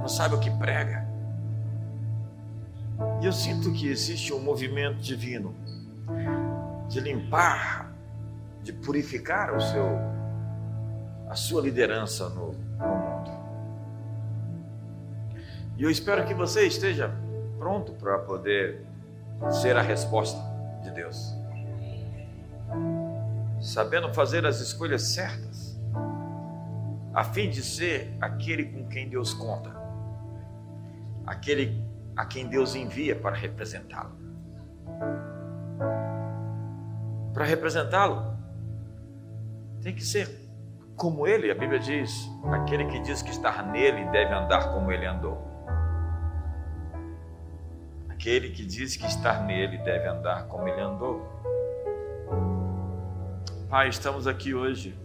[0.00, 1.04] não sabe o que prega.
[3.20, 5.56] E eu sinto que existe um movimento divino
[6.88, 7.92] de limpar,
[8.62, 9.86] de purificar o seu,
[11.28, 13.30] a sua liderança no, no mundo.
[15.76, 17.12] E eu espero que você esteja
[17.58, 18.86] pronto para poder
[19.50, 20.40] ser a resposta
[20.84, 21.37] de Deus.
[23.68, 25.78] Sabendo fazer as escolhas certas,
[27.12, 29.70] a fim de ser aquele com quem Deus conta,
[31.26, 31.84] aquele
[32.16, 34.16] a quem Deus envia para representá-lo.
[37.34, 38.38] Para representá-lo,
[39.82, 40.48] tem que ser
[40.96, 42.10] como ele, a Bíblia diz:
[42.50, 45.46] aquele que diz que está nele deve andar como ele andou.
[48.08, 51.57] Aquele que diz que está nele deve andar como ele andou.
[53.68, 54.98] Pai, estamos aqui hoje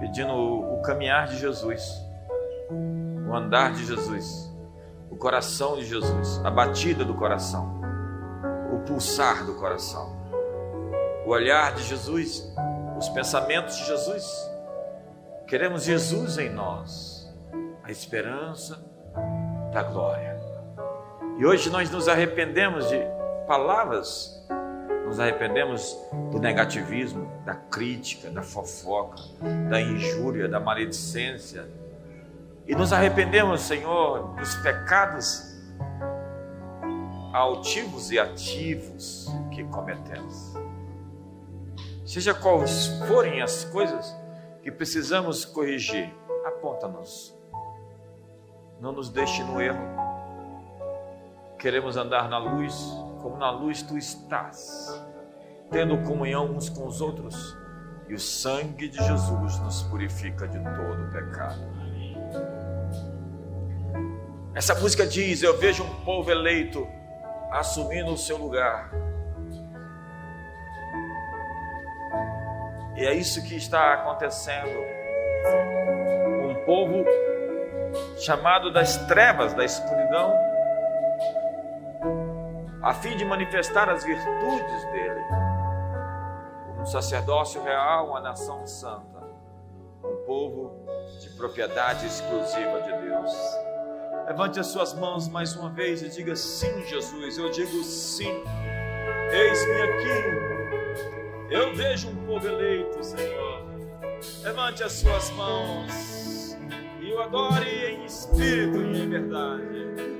[0.00, 1.88] pedindo o, caminhar de Jesus,
[3.28, 4.54] o andar de Jesus
[5.14, 7.80] o coração de Jesus, a batida do coração,
[8.72, 10.10] o pulsar do coração,
[11.24, 12.52] o olhar de Jesus,
[12.98, 14.26] os pensamentos de Jesus.
[15.46, 17.32] Queremos Jesus em nós,
[17.84, 18.84] a esperança
[19.72, 20.36] da glória.
[21.38, 22.98] E hoje nós nos arrependemos de
[23.46, 24.44] palavras,
[25.04, 25.96] nos arrependemos
[26.30, 29.16] do negativismo, da crítica, da fofoca,
[29.68, 31.68] da injúria, da maledicência
[32.66, 35.54] e nos arrependemos, Senhor, dos pecados
[37.30, 40.54] altivos e ativos que cometemos.
[42.06, 44.16] Seja quais forem as coisas
[44.62, 46.10] que precisamos corrigir,
[46.46, 47.36] aponta-nos.
[48.80, 49.84] Não nos deixe no erro.
[51.58, 55.02] Queremos andar na luz, como na luz tu estás,
[55.70, 57.56] tendo comunhão uns com os outros,
[58.06, 61.58] e o sangue de Jesus nos purifica de todo pecado.
[64.54, 66.86] Essa música diz: Eu vejo um povo eleito
[67.50, 68.90] assumindo o seu lugar.
[72.94, 74.78] E é isso que está acontecendo.
[76.46, 77.06] Um povo
[78.18, 80.53] chamado das trevas, da escuridão,
[82.84, 85.20] a fim de manifestar as virtudes dele.
[86.78, 89.26] Um sacerdócio real, uma nação santa,
[90.04, 90.84] um povo
[91.18, 93.32] de propriedade exclusiva de Deus.
[94.26, 97.38] Levante as suas mãos mais uma vez e diga sim, Jesus.
[97.38, 98.44] Eu digo sim.
[99.32, 101.50] Eis-me aqui.
[101.50, 103.64] Eu vejo um povo eleito, Senhor.
[104.42, 106.58] Levante as suas mãos
[107.00, 110.13] e o adore em espírito e em verdade.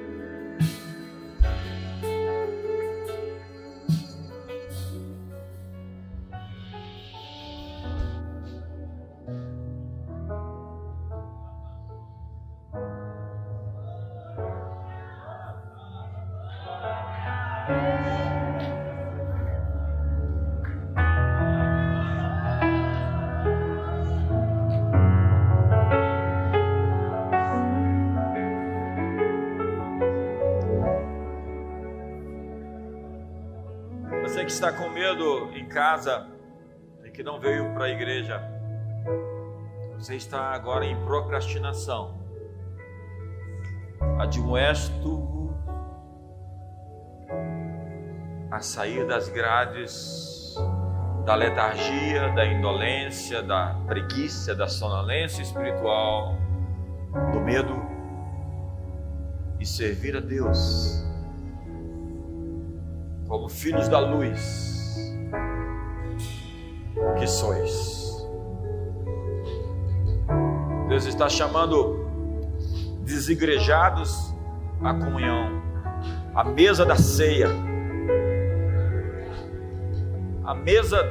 [35.75, 36.29] Casa
[37.05, 38.41] e que não veio para a igreja,
[39.99, 42.23] você está agora em procrastinação.
[44.21, 45.53] Admoesto
[48.53, 50.55] a sair das grades
[51.25, 56.37] da letargia, da indolência, da preguiça, da sonolência espiritual,
[57.33, 57.75] do medo
[59.59, 61.03] e servir a Deus
[63.27, 64.74] como filhos da luz
[67.13, 68.27] que sois.
[70.89, 72.07] Deus está chamando
[73.01, 74.35] desigrejados
[74.83, 75.63] à comunhão,
[76.35, 77.49] à mesa da ceia,
[80.45, 81.03] à mesa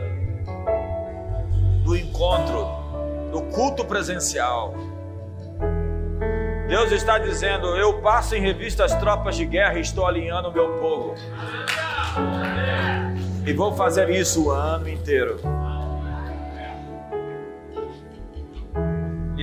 [1.83, 2.67] do encontro,
[3.31, 4.73] do culto presencial.
[6.67, 10.53] Deus está dizendo: Eu passo em revista as tropas de guerra e estou alinhando o
[10.53, 11.15] meu povo.
[13.45, 15.37] E vou fazer isso o ano inteiro.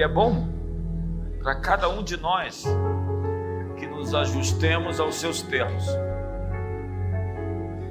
[0.02, 0.48] É bom
[1.42, 2.64] para cada um de nós
[3.78, 5.84] que nos ajustemos aos seus termos.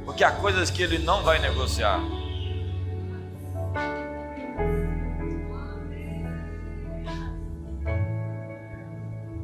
[0.06, 2.00] Porque há coisas que ele não vai negociar.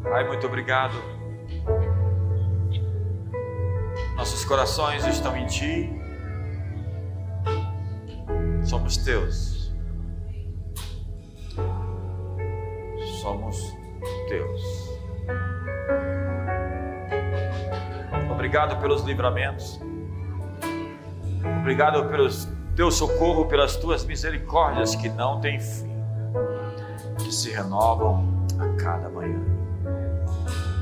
[0.03, 1.15] Pai, muito obrigado
[4.15, 5.89] Nossos corações estão em Ti,
[8.63, 9.54] somos Teus.
[13.25, 13.75] Somos
[14.29, 14.61] Teus.
[18.31, 19.81] Obrigado pelos livramentos.
[21.59, 22.29] Obrigado pelo
[22.75, 25.89] Teu socorro, pelas Tuas misericórdias que não têm fim,
[27.17, 29.41] que se renovam a cada manhã.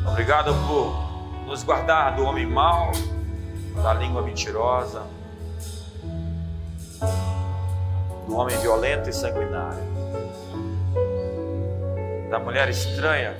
[0.05, 2.91] Obrigado por nos guardar do homem mau
[3.81, 5.03] da língua mentirosa,
[8.27, 9.81] do homem violento e sanguinário,
[12.33, 13.37] da mulher estranha,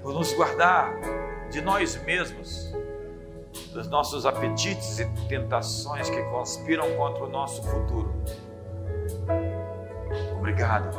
[0.00, 0.94] por nos guardar
[1.50, 2.72] de nós mesmos,
[3.74, 8.10] dos nossos apetites e tentações que conspiram contra o nosso futuro.
[10.38, 10.96] Obrigado,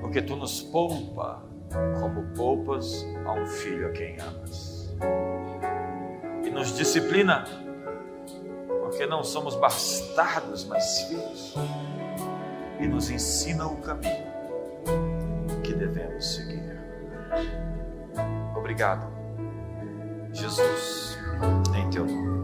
[0.00, 1.42] porque tu nos poupa
[1.98, 4.96] como poupas a um filho a quem amas
[6.44, 7.46] e nos disciplina,
[8.80, 11.56] porque não somos bastardos, mas filhos,
[12.80, 14.26] e nos ensina o caminho
[15.62, 16.78] que devemos seguir.
[18.56, 19.06] Obrigado,
[20.32, 21.18] Jesus,
[21.76, 22.38] em teu nome.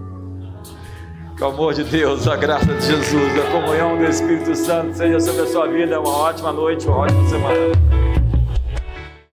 [1.37, 5.19] Que o amor de Deus, a graça de Jesus, a comunhão do Espírito Santo seja
[5.19, 6.01] sobre a sua vida.
[6.01, 8.14] Uma ótima noite, uma ótima semana.